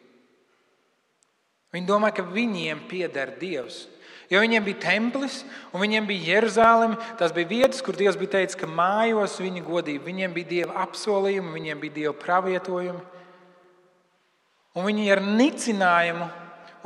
Viņi 1.75 1.89
domā, 1.89 2.13
ka 2.15 2.23
viņiem 2.23 2.85
pieder 2.87 3.35
Dievs. 3.41 3.83
Jo 4.31 4.39
viņiem 4.41 4.63
bija 4.65 4.81
templis, 4.87 5.41
un 5.69 5.83
viņiem 5.83 6.07
bija 6.09 6.35
Jeruzaleme. 6.35 6.97
Tas 7.19 7.33
bija 7.35 7.49
vietas, 7.51 7.83
kur 7.85 7.97
Dievs 7.97 8.17
bija 8.17 8.39
teicis, 8.39 8.57
ka 8.57 8.69
mājos 8.69 9.37
viņa 9.41 9.61
godība. 9.65 10.07
Viņiem 10.07 10.33
bija 10.33 10.51
Dieva 10.53 10.79
apsolījumi, 10.85 11.53
viņiem 11.53 11.83
bija 11.83 11.97
Dieva 11.99 12.15
pravietojumi. 12.23 13.03
Un 14.75 14.87
viņi 14.89 15.11
ar 15.13 15.21
nicinājumu 15.23 16.25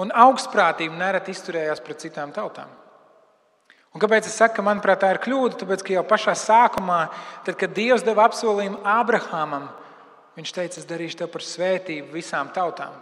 un 0.03 0.11
augstprātību 0.25 0.99
nereti 0.99 1.33
izturējās 1.35 1.81
pret 1.85 2.03
citām 2.03 2.33
tautām. 2.35 2.69
Un 3.95 4.01
kāpēc 4.03 4.27
es 4.29 4.35
saku, 4.37 4.59
ka 4.59 4.65
manuprāt, 4.65 5.01
tā 5.01 5.09
ir 5.15 5.21
kļūda? 5.23 5.57
Tāpēc, 5.63 5.83
ka 5.85 5.95
jau 5.95 6.05
pašā 6.05 6.35
sākumā, 6.37 7.01
tad, 7.47 7.57
kad 7.57 7.73
Dievs 7.73 8.05
deva 8.05 8.27
apsolījumu 8.29 8.83
Abrahamam, 8.85 9.65
viņš 10.37 10.53
teica, 10.55 10.81
es 10.81 10.89
darīšu 10.89 11.23
tev 11.23 11.31
par 11.33 11.45
svētību 11.45 12.13
visām 12.13 12.51
tautām. 12.53 12.93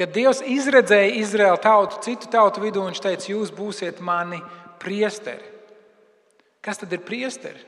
Kad 0.00 0.14
Dievs 0.16 0.40
izredzēja 0.48 1.12
Izraēlu 1.20 1.60
tautu, 1.60 1.98
citu 2.06 2.30
tautu 2.32 2.62
vidū, 2.62 2.86
viņš 2.86 3.02
teica, 3.04 3.26
jūs 3.28 3.50
būsiet 3.52 4.00
mani 4.00 4.40
priesteri. 4.80 5.44
Kas 6.64 6.80
tad 6.80 6.92
ir 6.96 7.02
priesteri? 7.04 7.60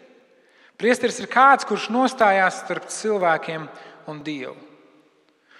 Priesteris 0.81 1.21
ir 1.21 1.29
kāds, 1.29 1.67
kurš 1.69 1.91
nostājās 1.93 2.63
starp 2.65 2.89
cilvēkiem 2.89 3.69
un 4.09 4.23
Dievu, 4.25 4.57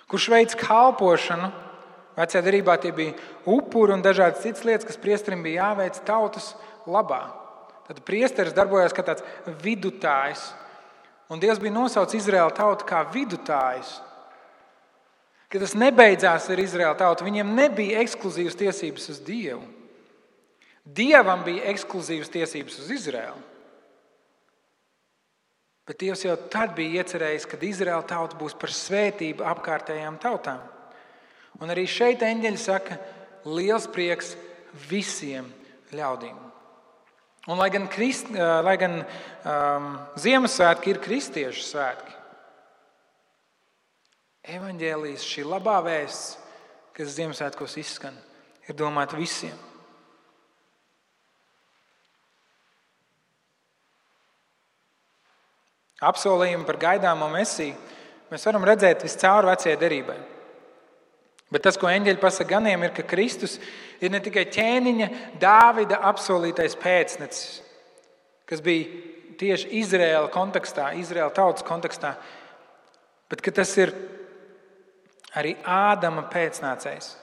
kurš 0.09 0.31
veids 0.33 0.57
kalpošanu 0.59 1.53
Vecajā 2.13 2.43
darbā 2.45 2.75
tie 2.81 2.93
bija 2.93 3.15
upuri 3.49 3.95
un 3.95 4.03
dažādas 4.05 4.43
citas 4.45 4.67
lietas, 4.69 4.85
kas 4.89 5.01
priesterim 5.01 5.41
bija 5.45 5.71
jāveic 5.71 5.97
tautas 6.05 6.51
labā. 6.85 7.23
Tad 7.89 8.03
priesteris 8.05 8.57
darbojās 8.57 8.93
kā 8.93 9.05
tāds 9.07 9.25
vidutājs. 9.65 10.51
Un 11.33 11.41
Dievs 11.41 11.61
bija 11.63 11.73
nosaucis 11.73 12.21
Izraēlu 12.21 12.53
tautu 12.57 12.85
kā 12.89 13.01
vidutājs. 13.15 13.97
Kad 15.53 15.61
tas 15.61 15.75
nebeidzās 15.77 16.49
ar 16.49 16.61
Izraēlu 16.63 16.97
tautu, 16.97 17.27
viņiem 17.27 17.51
nebija 17.53 18.01
ekskluzīvas 18.01 18.57
tiesības 18.57 19.11
uz 19.13 19.19
Dievu. 19.27 19.67
Dievam 20.83 21.45
bija 21.45 21.67
ekskluzīvas 21.71 22.33
tiesības 22.33 22.79
uz 22.81 22.93
Izraēlu. 22.95 23.43
Bet 25.87 25.99
Dievs 26.01 26.23
jau 26.25 26.39
tad 26.51 26.73
bija 26.79 27.03
iecerējis, 27.03 27.45
ka 27.51 27.59
Izraēla 27.61 28.07
tauta 28.09 28.39
būs 28.41 28.55
par 28.57 28.73
svētību 28.73 29.45
apkārtējām 29.53 30.17
tautām. 30.23 30.63
Un 31.61 31.75
arī 31.75 31.85
šeit 31.91 32.23
eņģeļi 32.25 32.61
saka, 32.63 32.97
liels 33.45 33.89
prieks 33.93 34.33
visiem 34.89 35.51
ļaudīm. 35.93 36.39
Un, 37.51 37.59
lai 37.59 37.69
gan, 37.75 37.89
krist, 37.91 38.31
lai 38.33 38.77
gan 38.79 39.01
um, 39.03 39.93
Ziemassvētki 40.23 40.95
ir 40.95 41.03
kristiešu 41.03 41.67
svētki, 41.67 42.15
evaņģēlijas 44.43 45.25
šī 45.27 45.45
labā 45.47 45.77
vēsts, 45.87 46.39
kas 46.97 47.15
Ziemassvētkos 47.15 47.77
izskan, 47.81 48.17
ir 48.67 48.77
domāta 48.77 49.17
visiem. 49.19 49.55
Apsolījumu 56.03 56.67
par 56.67 56.81
gaidāmo 56.83 57.29
mesiju 57.31 57.77
mēs 58.33 58.45
varam 58.49 58.65
redzēt 58.67 59.05
viscaur 59.07 59.47
vecajai 59.47 59.79
derībai. 59.79 60.19
Bet 61.53 61.63
tas, 61.67 61.77
ko 61.79 61.87
eņģeļi 61.87 62.19
pasaka 62.19 62.57
ganiem, 62.57 62.83
ir, 62.83 62.95
ka 62.97 63.05
Kristus 63.07 63.59
ir 64.03 64.11
ne 64.11 64.19
tikai 64.25 64.47
ķēniņa, 64.51 65.09
Dāvida 65.39 66.01
apsolītais 66.09 66.75
pēcnecis, 66.81 67.61
kas 68.49 68.65
bija 68.65 68.89
tieši 69.39 69.69
Izraēla 69.83 70.33
kontekstā, 70.33 70.89
Izraēla 70.99 71.31
tautas 71.37 71.67
kontekstā, 71.69 72.15
bet 73.31 73.45
tas 73.55 73.77
ir 73.79 73.93
arī 75.39 75.57
Ādama 75.65 76.27
pēcnācējs. 76.33 77.15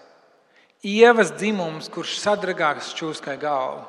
Ievas 0.85 1.33
dzimums, 1.35 1.89
kurš 1.91 2.17
sadragās 2.21 2.93
čūskai 2.95 3.35
galvu. 3.41 3.83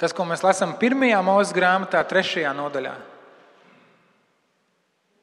Tas, 0.00 0.10
ko 0.10 0.26
mēs 0.26 0.42
lasām 0.42 0.74
pirmajā 0.80 1.20
mūža 1.22 1.54
grāmatā, 1.54 2.02
trešajā 2.10 2.50
nodaļā. 2.58 2.96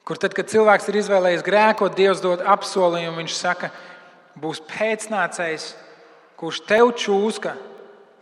Kur 0.07 0.17
tad, 0.17 0.33
kad 0.33 0.47
cilvēks 0.49 0.87
ir 0.89 1.01
izvēlējies 1.01 1.43
grēkot, 1.45 1.97
Dievs 1.97 2.23
dod 2.23 2.41
apsolījumu, 2.47 3.19
viņš 3.19 3.35
saka, 3.35 3.69
ka 3.69 4.41
būs 4.41 4.61
pēcnācējs, 4.71 5.73
kurš 6.39 6.63
tev 6.69 6.93
čūska 6.97 7.55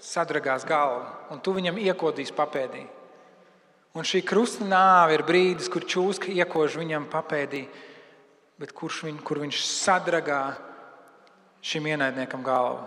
sadragās 0.02 0.66
galvu, 0.68 1.06
un 1.34 1.42
tu 1.44 1.54
viņam 1.56 1.78
iekodīsi 1.82 2.36
papēdī. 2.38 2.84
Un 3.98 4.06
šī 4.06 4.22
krusta 4.26 4.66
nāve 4.68 5.16
ir 5.18 5.24
brīdis, 5.26 5.70
kur 5.74 5.86
čūska 5.86 6.30
iekož 6.34 6.78
viņam 6.82 7.08
papēdī, 7.10 7.64
bet 8.62 8.74
kurš 8.76 9.04
viņ, 9.08 9.18
kur 9.26 9.42
viņš 9.44 9.64
sadragā 9.66 10.42
šim 11.62 11.88
ienaidniekam 11.90 12.46
galvu. 12.46 12.86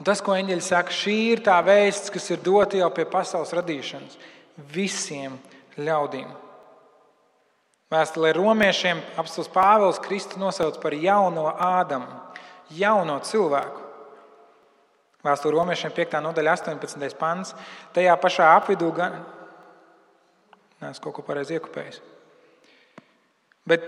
Un 0.00 0.06
tas, 0.08 0.22
ko 0.24 0.34
eņģeļi 0.34 0.64
saka, 0.64 0.94
šī 0.94 1.16
ir 1.36 1.42
tā 1.46 1.54
vēsts, 1.62 2.10
kas 2.10 2.26
ir 2.34 2.42
dota 2.42 2.78
jau 2.80 2.88
pie 2.94 3.04
pasaules 3.06 3.52
radīšanas 3.54 4.16
visiem 4.74 5.36
ļaudīm. 5.78 6.30
Vēstulē 7.94 8.32
romiešiem 8.34 9.00
apstults 9.20 9.52
Pāvils 9.54 10.00
Kristu 10.02 10.40
nosauc 10.42 10.80
par 10.82 10.96
jauno 10.98 11.46
Ādamu, 11.52 12.10
jauno 12.74 13.20
cilvēku. 13.22 13.82
Vēstulē 15.24 15.54
romiešiem 15.54 15.92
5. 15.94 16.18
nodaļa, 16.24 16.56
18. 16.58 17.14
pants. 17.20 17.54
Tajā 17.94 18.16
pašā 18.20 18.50
apvidū 18.58 18.90
gan. 18.96 19.20
Nē, 20.82 20.90
es 20.90 21.00
kaut 21.00 21.14
ko 21.16 21.22
pareizi 21.24 21.56
iekupēju. 21.56 22.02
Bet 23.64 23.86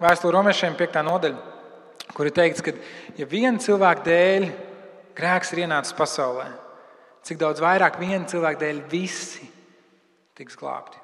vēstulē 0.00 0.32
romiešiem 0.38 0.76
5. 0.78 1.02
nodaļa, 1.04 1.40
kur 2.16 2.28
ir 2.28 2.34
teikts, 2.36 2.64
ka 2.64 2.72
ja 3.18 3.28
viena 3.28 3.60
cilvēka 3.60 4.04
dēļ 4.06 4.48
grēks 5.16 5.52
ir 5.54 5.64
ienācis 5.66 5.96
pasaulē, 5.96 6.48
cik 7.26 7.40
daudz 7.40 7.62
vairāk 7.62 8.00
viena 8.00 8.24
cilvēka 8.30 8.62
dēļ 8.64 8.82
visi 8.90 9.46
tiks 10.38 10.56
glābti. 10.56 11.00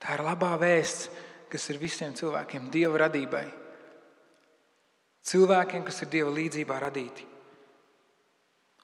Tā 0.00 0.16
ir 0.16 0.24
labā 0.24 0.54
vēsts, 0.60 1.08
kas 1.52 1.70
ir 1.72 1.80
visiem 1.80 2.12
cilvēkiem, 2.16 2.68
Dieva 2.72 3.06
radībai. 3.06 3.46
Cilvēkiem, 5.26 5.84
kas 5.86 6.02
ir 6.04 6.12
Dieva 6.12 6.32
līdzjūtībā 6.34 6.76
radīti. 6.82 7.26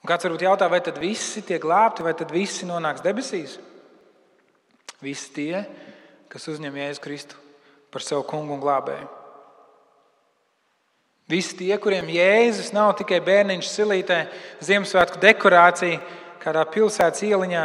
Un 0.03 0.11
kāds 0.11 0.27
varbūt 0.27 0.43
jautā, 0.43 0.67
vai 0.71 0.81
tad 0.83 0.99
visi 0.99 1.45
tiek 1.47 1.63
glābti, 1.63 2.03
vai 2.03 2.15
tad 2.19 2.33
visi 2.35 2.67
nonāks 2.67 3.05
debesīs? 3.05 3.55
Visi 5.03 5.31
tie, 5.37 5.63
kas 6.33 6.49
uzņem 6.51 6.81
Jēzu 6.81 7.05
Kristu 7.05 7.52
par 7.93 8.05
savu 8.05 8.27
kungu 8.29 8.57
un 8.57 8.63
glābēju. 8.63 9.09
Visi 11.31 11.57
tie, 11.57 11.73
kuriem 11.81 12.11
Jēzus 12.13 12.73
nav 12.75 12.97
tikai 12.99 13.21
bērniņš 13.25 13.69
silītē, 13.71 14.19
Ziemassvētku 14.65 15.21
dekorācija 15.23 16.01
kādā 16.43 16.65
pilsētas 16.69 17.23
ieliņā, 17.25 17.65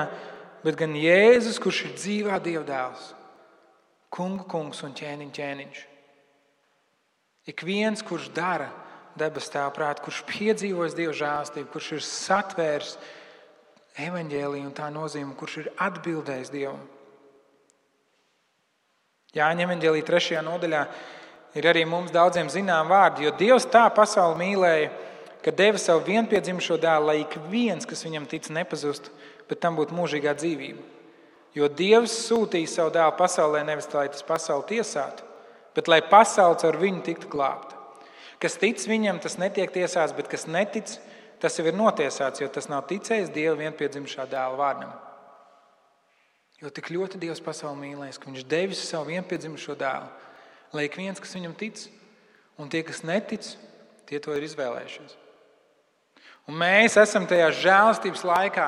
bet 0.63 0.77
gan 0.79 0.93
Jēzus, 0.95 1.59
kurš 1.59 1.87
ir 1.87 1.95
dzīvā 1.97 2.39
Dieva 2.43 2.63
dēls 2.67 3.13
kungu 4.13 4.47
kungs 4.49 4.81
un 4.85 4.95
ķēniņ 4.97 5.31
ķēniņš. 5.35 5.79
Ik 7.51 7.63
viens, 7.67 8.03
kurš 8.03 8.31
dara 8.35 8.69
debesu 9.17 9.53
tēva 9.53 9.71
prātu, 9.75 10.05
kurš 10.07 10.23
piedzīvos 10.29 10.95
Dieva 10.97 11.15
žēlstību, 11.15 11.69
kurš 11.73 11.91
ir 11.97 12.03
satvērs 12.05 12.97
evaņģēlīju 14.07 14.67
un 14.67 14.75
tā 14.77 14.89
nozīme, 14.93 15.35
kurš 15.37 15.59
ir 15.63 15.71
atbildējis 15.87 16.53
Dievam. 16.53 16.83
Jāņem 19.37 19.67
evaņģēlīja 19.67 20.07
trešajā 20.07 20.41
nodaļā 20.45 20.83
ir 21.57 21.67
arī 21.69 21.83
mums 21.89 22.13
daudziem 22.13 22.49
zinām 22.51 22.89
vārdi, 22.91 23.25
jo 23.27 23.33
Dievs 23.37 23.67
tā 23.69 23.85
pasauli 23.93 24.39
mīlēja, 24.41 24.91
ka 25.45 25.53
deva 25.55 25.79
savu 25.81 26.03
vienpiedzimušo 26.07 26.79
dēlu, 26.81 27.09
lai 27.11 27.21
ik 27.23 27.37
viens, 27.51 27.85
kas 27.87 28.03
viņam 28.05 28.27
tic, 28.29 28.49
nepazustu, 28.53 29.13
bet 29.47 29.61
tam 29.63 29.77
būtu 29.79 29.95
mūžīgā 29.95 30.33
dzīvība. 30.37 30.83
Jo 31.57 31.69
Dievs 31.71 32.13
sūtīja 32.27 32.69
savu 32.69 32.93
dēlu 32.97 33.15
pasaulē 33.17 33.63
nevis 33.65 33.89
lai 33.93 34.07
tas 34.13 34.25
pasauli 34.25 34.67
tiesātu, 34.75 35.25
bet 35.77 35.89
lai 35.89 36.01
pasaule 36.05 36.57
ar 36.67 36.77
viņu 36.81 37.03
tiktu 37.05 37.31
glābta. 37.31 37.77
Kas 38.41 38.59
tic 38.61 38.83
viņam, 38.85 39.21
tas 39.21 39.39
netiek 39.41 39.71
tiesāts, 39.73 40.13
bet 40.13 40.27
kas 40.29 40.45
netic, 40.45 40.91
tas 41.41 41.57
jau 41.57 41.65
ir 41.65 41.77
notiesāts, 41.77 42.41
jo 42.41 42.49
tas 42.53 42.69
nav 42.69 42.85
ticējis 42.89 43.33
Dieva 43.33 43.55
vienpiedzimušā 43.57 44.27
dēla 44.29 44.57
vārdam. 44.59 44.91
Jo 46.57 46.71
tik 46.73 46.89
ļoti 46.89 47.19
Dievs 47.21 47.41
pasauli 47.43 47.83
mīlēs, 47.83 48.17
ka 48.17 48.31
Viņš 48.31 48.47
devis 48.49 48.81
savu 48.81 49.11
vienpiedzimušo 49.11 49.75
dēlu, 49.77 50.09
lai 50.73 50.87
ik 50.87 50.97
viens, 50.97 51.21
kas 51.21 51.35
viņam 51.37 51.53
tic, 51.57 51.83
un 52.57 52.69
tie, 52.73 52.81
kas 52.85 53.03
netic, 53.05 53.45
tie 54.09 54.19
to 54.23 54.33
ir 54.33 54.45
izvēlējušies. 54.47 55.15
Un 56.47 56.57
mēs 56.57 56.95
esam 56.97 57.27
tajā 57.29 57.51
žēlastības 57.59 58.23
laikā, 58.25 58.67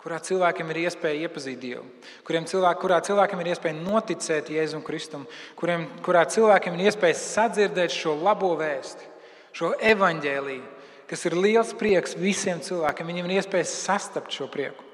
kurā 0.00 0.18
cilvēkiem 0.22 0.70
ir 0.70 0.82
iespēja 0.84 1.26
iepazīt 1.26 1.58
Dievu, 1.60 1.82
kuriem 2.24 2.46
cilvēk, 2.48 2.78
kurā 2.80 3.00
cilvēkiem 3.04 3.42
ir 3.42 3.50
iespēja 3.52 3.76
noticēt 3.80 4.52
Jēzum 4.54 4.84
Kristum, 4.84 5.26
kuriem, 5.58 5.88
kurā 6.04 6.22
cilvēkiem 6.30 6.76
ir 6.78 6.88
iespēja 6.88 7.18
sadzirdēt 7.20 7.92
šo 7.92 8.14
labo 8.20 8.52
vēstu, 8.60 9.08
šo 9.56 9.72
evaņģēlīju, 9.92 10.68
kas 11.10 11.26
ir 11.26 11.36
liels 11.36 11.74
prieks 11.76 12.14
visiem 12.16 12.62
cilvēkiem. 12.64 13.10
Viņiem 13.10 13.28
ir 13.28 13.40
iespēja 13.40 13.66
sastapt 13.66 14.36
šo 14.36 14.46
prieku. 14.52 14.86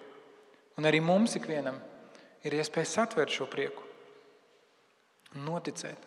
Un 0.80 0.88
arī 0.88 1.02
mums 1.04 1.36
ikvienam 1.38 1.76
ir 2.46 2.56
iespēja 2.60 2.92
satvert 2.92 3.32
šo 3.34 3.48
prieku 3.50 3.82
un 5.34 5.44
noticēt. 5.48 5.98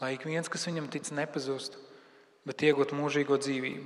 Lai 0.00 0.14
ik 0.16 0.24
viens, 0.26 0.50
kas 0.50 0.66
viņam 0.66 0.88
tic, 0.90 1.10
nepazustu, 1.14 1.78
bet 2.48 2.64
iegūtu 2.66 2.96
mūžīgo 2.98 3.38
dzīvību. 3.40 3.84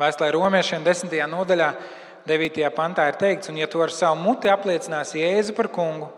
Vēstulē 0.00 0.32
romiešiem 0.34 0.82
10. 0.84 1.14
nodaļā, 1.32 1.70
9. 2.26 2.64
pantā 2.76 3.06
ir 3.08 3.16
teikts, 3.20 3.48
un 3.52 3.60
ja 3.60 3.68
tu 3.70 3.80
ar 3.80 3.92
savu 3.94 4.18
muti 4.18 4.50
apliecināsi 4.50 5.22
Jēzu 5.22 5.54
par 5.56 5.70
kungu 5.72 6.10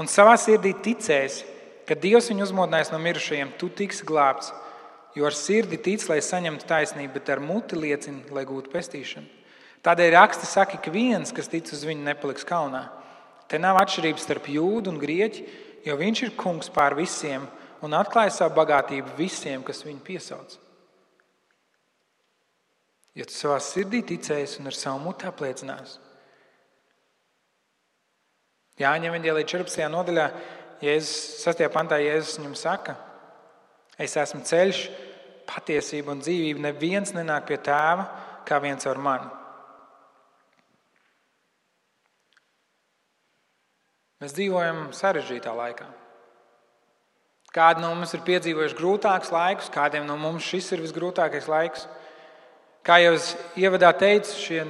un 0.00 0.08
savā 0.08 0.32
sirdī 0.40 0.72
ticēsi, 0.82 1.44
ka 1.86 1.98
Dievs 1.98 2.30
viņu 2.32 2.46
uzmodinājis 2.46 2.92
no 2.94 2.98
mirušajiem, 3.02 3.52
tu 3.60 3.68
tiksi 3.68 4.06
glābts. 4.08 4.54
Jo 5.18 5.26
ar 5.26 5.34
sirdi 5.34 5.76
tic, 5.82 6.04
lai 6.06 6.20
saņemtu 6.22 6.68
taisnību, 6.70 7.12
bet 7.16 7.30
ar 7.34 7.42
muti 7.42 7.76
liecina, 7.76 8.22
lai 8.30 8.44
gūtu 8.46 8.70
pestīšanu. 8.70 9.39
Tādēļ 9.86 10.10
raksti 10.12 10.48
saka, 10.48 10.78
ka 10.82 10.92
viens, 10.92 11.32
kas 11.32 11.48
tic 11.48 11.70
uz 11.72 11.84
viņu, 11.88 12.04
nepaliks 12.04 12.44
kaunā. 12.48 12.84
Te 13.48 13.58
nav 13.58 13.80
atšķirības 13.80 14.26
starp 14.26 14.50
jūdu 14.52 14.92
un 14.92 15.00
grieķi, 15.00 15.46
jo 15.86 15.96
viņš 15.96 16.22
ir 16.26 16.36
kungs 16.38 16.68
pār 16.72 16.94
visiem 16.98 17.46
un 17.80 17.96
atklāja 17.96 18.34
savu 18.34 18.54
bagātību 18.58 19.16
visiem, 19.16 19.64
kas 19.64 19.82
viņu 19.86 20.04
piesauc. 20.04 20.58
Ja 23.16 23.26
tu 23.26 23.34
savā 23.34 23.56
sirdī 23.64 24.04
ticēsi 24.06 24.60
un 24.60 24.70
ar 24.70 24.76
savu 24.76 25.00
mutu 25.02 25.26
apliecināsi. 25.26 25.98
Jāņem 28.80 29.16
līdz 29.16 29.48
14. 29.50 29.88
nodaļā, 29.92 30.28
Jēzus 30.80 31.42
6. 31.42 31.66
pantā 31.72 31.98
Jēzus 32.00 32.38
viņam 32.38 32.54
saka, 32.56 32.94
es 34.00 34.14
esmu 34.16 34.40
ceļš, 34.48 34.86
patiesība 35.50 36.14
un 36.14 36.22
dzīvība. 36.22 36.68
Neviens 36.70 37.12
nenāk 37.16 37.48
pie 37.50 37.58
tēva 37.60 38.06
kā 38.48 38.60
viens 38.62 38.86
ar 38.88 39.00
mani. 39.00 39.39
Mēs 44.20 44.34
dzīvojam 44.36 44.90
sarežģītā 44.92 45.52
laikā. 45.56 45.86
Kādi 47.50 47.82
no 47.82 47.94
mums 47.96 48.12
ir 48.14 48.22
piedzīvojuši 48.26 48.76
grūtākus 48.78 49.32
laikus, 49.34 49.70
kādiem 49.72 50.04
no 50.06 50.14
mums 50.20 50.44
šis 50.46 50.68
ir 50.76 50.82
visgrūtākais 50.84 51.48
laiks. 51.50 51.86
Kā 52.86 53.00
jau 53.02 53.14
es 53.16 53.32
ievadā 53.58 53.90
teicu, 53.96 54.36
šie 54.38 54.60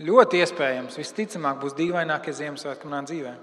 ļoti 0.00 0.40
iespējams, 0.40 0.96
visticamāk, 0.98 1.58
būs 1.60 1.76
dīvainākie 1.76 2.32
Ziemassvētki 2.38 2.88
manā 2.88 3.02
dzīvē. 3.10 3.34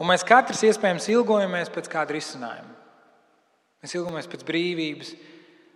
Un 0.00 0.08
mēs 0.08 0.24
katrs 0.24 0.62
iespējams 0.70 1.10
ilgojamies 1.12 1.68
pēc 1.74 1.90
kāda 1.92 2.16
risinājuma. 2.16 2.72
Mēs 3.82 3.96
ilgojamies 3.98 4.30
pēc 4.30 4.46
brīvības. 4.48 5.12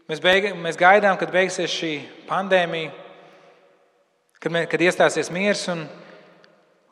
Mēs, 0.09 0.23
beig, 0.25 0.49
mēs 0.61 0.79
gaidām, 0.81 1.19
kad 1.21 1.33
beigsies 1.33 1.73
šī 1.73 1.93
pandēmija, 2.29 2.95
kad, 4.39 4.53
mē, 4.53 4.65
kad 4.71 4.83
iestāsies 4.85 5.31
miers 5.33 5.67
un, 5.73 5.85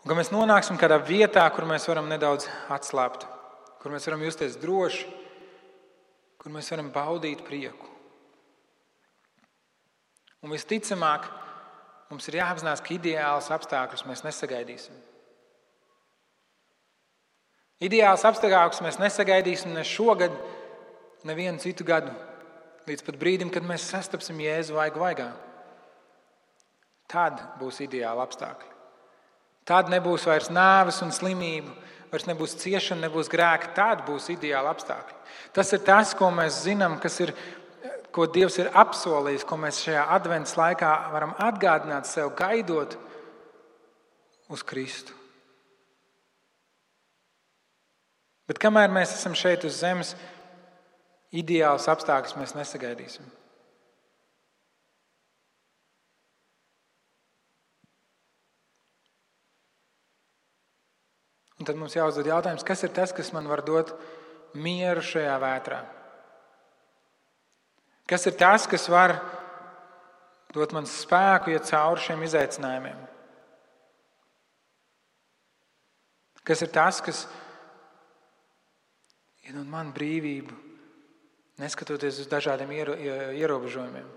un 0.03 0.11
ka 0.11 0.19
mēs 0.19 0.33
nonāksim 0.35 0.79
kādā 0.81 0.99
vietā, 0.99 1.45
kur 1.55 1.67
mēs 1.69 1.87
varam 1.87 2.09
nedaudz 2.11 2.49
atslābt, 2.75 3.27
kur 3.83 3.95
mēs 3.95 4.07
varam 4.09 4.25
justies 4.27 4.59
droši, 4.59 5.07
kur 6.43 6.55
mēs 6.55 6.71
varam 6.75 6.91
baudīt 6.95 7.45
prieku. 7.47 7.87
Un 10.43 10.51
visticamāk, 10.51 11.29
mums 12.11 12.27
ir 12.27 12.41
jāapzinās, 12.41 12.83
ka 12.83 12.97
ideālus 12.97 13.53
apstākļus 13.55 14.03
mēs 14.09 14.25
nesagaidīsim. 14.27 14.99
Ideāls 17.83 18.27
apstākļus 18.27 18.83
mēs 18.83 18.99
nesagaidīsim 18.99 19.71
ne 19.75 19.87
šogad, 19.87 20.35
nevienu 21.27 21.63
citu 21.63 21.87
gadu, 21.87 22.11
līdz 22.91 23.07
pat 23.07 23.19
brīdim, 23.23 23.55
kad 23.55 23.67
mēs 23.67 23.87
sastapsim 23.95 24.43
Jēzu 24.43 24.75
vaigu 24.75 25.03
vaigā. 25.03 25.31
Tad 27.11 27.39
būs 27.63 27.83
ideāli 27.87 28.23
apstākļi. 28.27 28.72
Tad 29.69 29.91
nebūs 29.93 30.27
vairs 30.27 30.51
nāves 30.51 30.99
un 31.05 31.13
slimību, 31.15 31.71
vairs 32.11 32.27
nebūs 32.27 32.57
ciešana, 32.59 33.07
nebūs 33.07 33.31
grēka. 33.31 33.73
Tad 33.77 34.05
būs 34.09 34.31
ideāli 34.35 34.71
apstākļi. 34.73 35.19
Tas 35.55 35.73
ir 35.73 35.85
tas, 35.87 36.15
ko 36.19 36.31
mēs 36.35 36.65
zinām, 36.65 36.99
kas 37.03 37.21
ir 37.23 37.35
ko 38.13 38.27
Dievs 38.29 38.59
ir 38.61 38.71
apsolījis, 38.77 39.47
ko 39.49 39.57
mēs 39.61 39.81
šajā 39.87 40.05
adventas 40.15 40.55
laikā 40.59 40.91
varam 41.15 41.33
atgādināt 41.41 42.09
sev, 42.09 42.33
gaidot 42.37 42.99
uz 44.53 44.65
Kristu. 44.69 45.17
Bet 48.51 48.61
kamēr 48.61 48.93
mēs 48.93 49.15
esam 49.17 49.37
šeit 49.39 49.65
uz 49.65 49.79
zemes, 49.81 50.13
ideāls 51.33 51.89
apstākļus 51.89 52.37
mēs 52.37 52.57
nesagaidīsim. 52.59 53.25
Un 61.63 61.67
tad 61.69 61.77
mums 61.79 61.95
jāuzdod 61.95 62.27
jautājums, 62.27 62.65
kas 62.67 62.81
ir 62.83 62.91
tas, 62.91 63.13
kas 63.15 63.29
man 63.31 63.47
var 63.47 63.61
dot 63.63 63.93
mieru 64.59 64.99
šajā 64.99 65.35
vētrā? 65.39 65.77
Kas 68.11 68.27
ir 68.27 68.35
tas, 68.35 68.65
kas 68.67 68.89
var 68.91 69.13
dot 70.51 70.73
man 70.75 70.89
spēku 70.91 71.53
iet 71.53 71.69
cauri 71.69 72.03
šiem 72.03 72.25
izaicinājumiem? 72.27 73.05
Kas 76.43 76.65
ir 76.67 76.73
tas, 76.75 76.99
kas 76.99 77.21
iedod 79.47 79.71
man 79.71 79.93
brīvību, 79.95 80.57
neskatoties 81.63 82.19
uz 82.25 82.33
dažādiem 82.33 82.75
ierobežojumiem? 82.75 84.11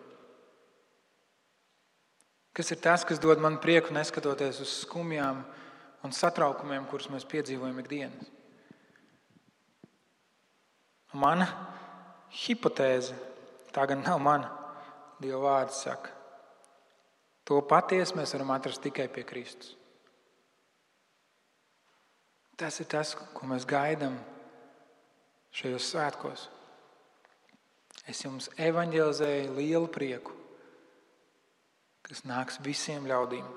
Kas 2.58 2.74
ir 2.74 2.82
tas, 2.82 3.06
kas 3.06 3.22
dod 3.22 3.38
man 3.38 3.62
prieku, 3.62 3.94
neskatoties 3.94 4.64
uz 4.66 4.74
skumjām 4.88 5.46
un 6.06 6.14
satraukumiem, 6.14 6.86
kurus 6.90 7.10
mēs 7.10 7.26
piedzīvojam 7.30 7.82
ikdienas? 7.82 8.34
Mana 11.16 11.48
hipotēze 12.46 13.16
Tā 13.76 13.84
gan 13.92 14.06
nav 14.06 14.22
mana. 14.24 14.52
Dieva 15.20 15.42
vārds 15.44 15.82
saka, 15.84 16.12
to 17.48 17.58
patiesi 17.68 18.16
mēs 18.16 18.34
varam 18.36 18.54
atrast 18.56 18.82
tikai 18.84 19.08
pie 19.12 19.24
Kristus. 19.28 19.74
Tas 22.56 22.80
ir 22.80 22.88
tas, 22.92 23.14
ko 23.16 23.48
mēs 23.48 23.68
gaidām 23.68 24.16
šajos 25.56 25.88
svētkos. 25.92 26.46
Es 28.08 28.22
jums 28.24 28.48
evanģelizēju 28.60 29.56
lielu 29.58 29.92
prieku, 29.92 30.36
kas 32.06 32.24
nāks 32.28 32.60
visiem 32.64 33.08
ļaudīm. 33.12 33.48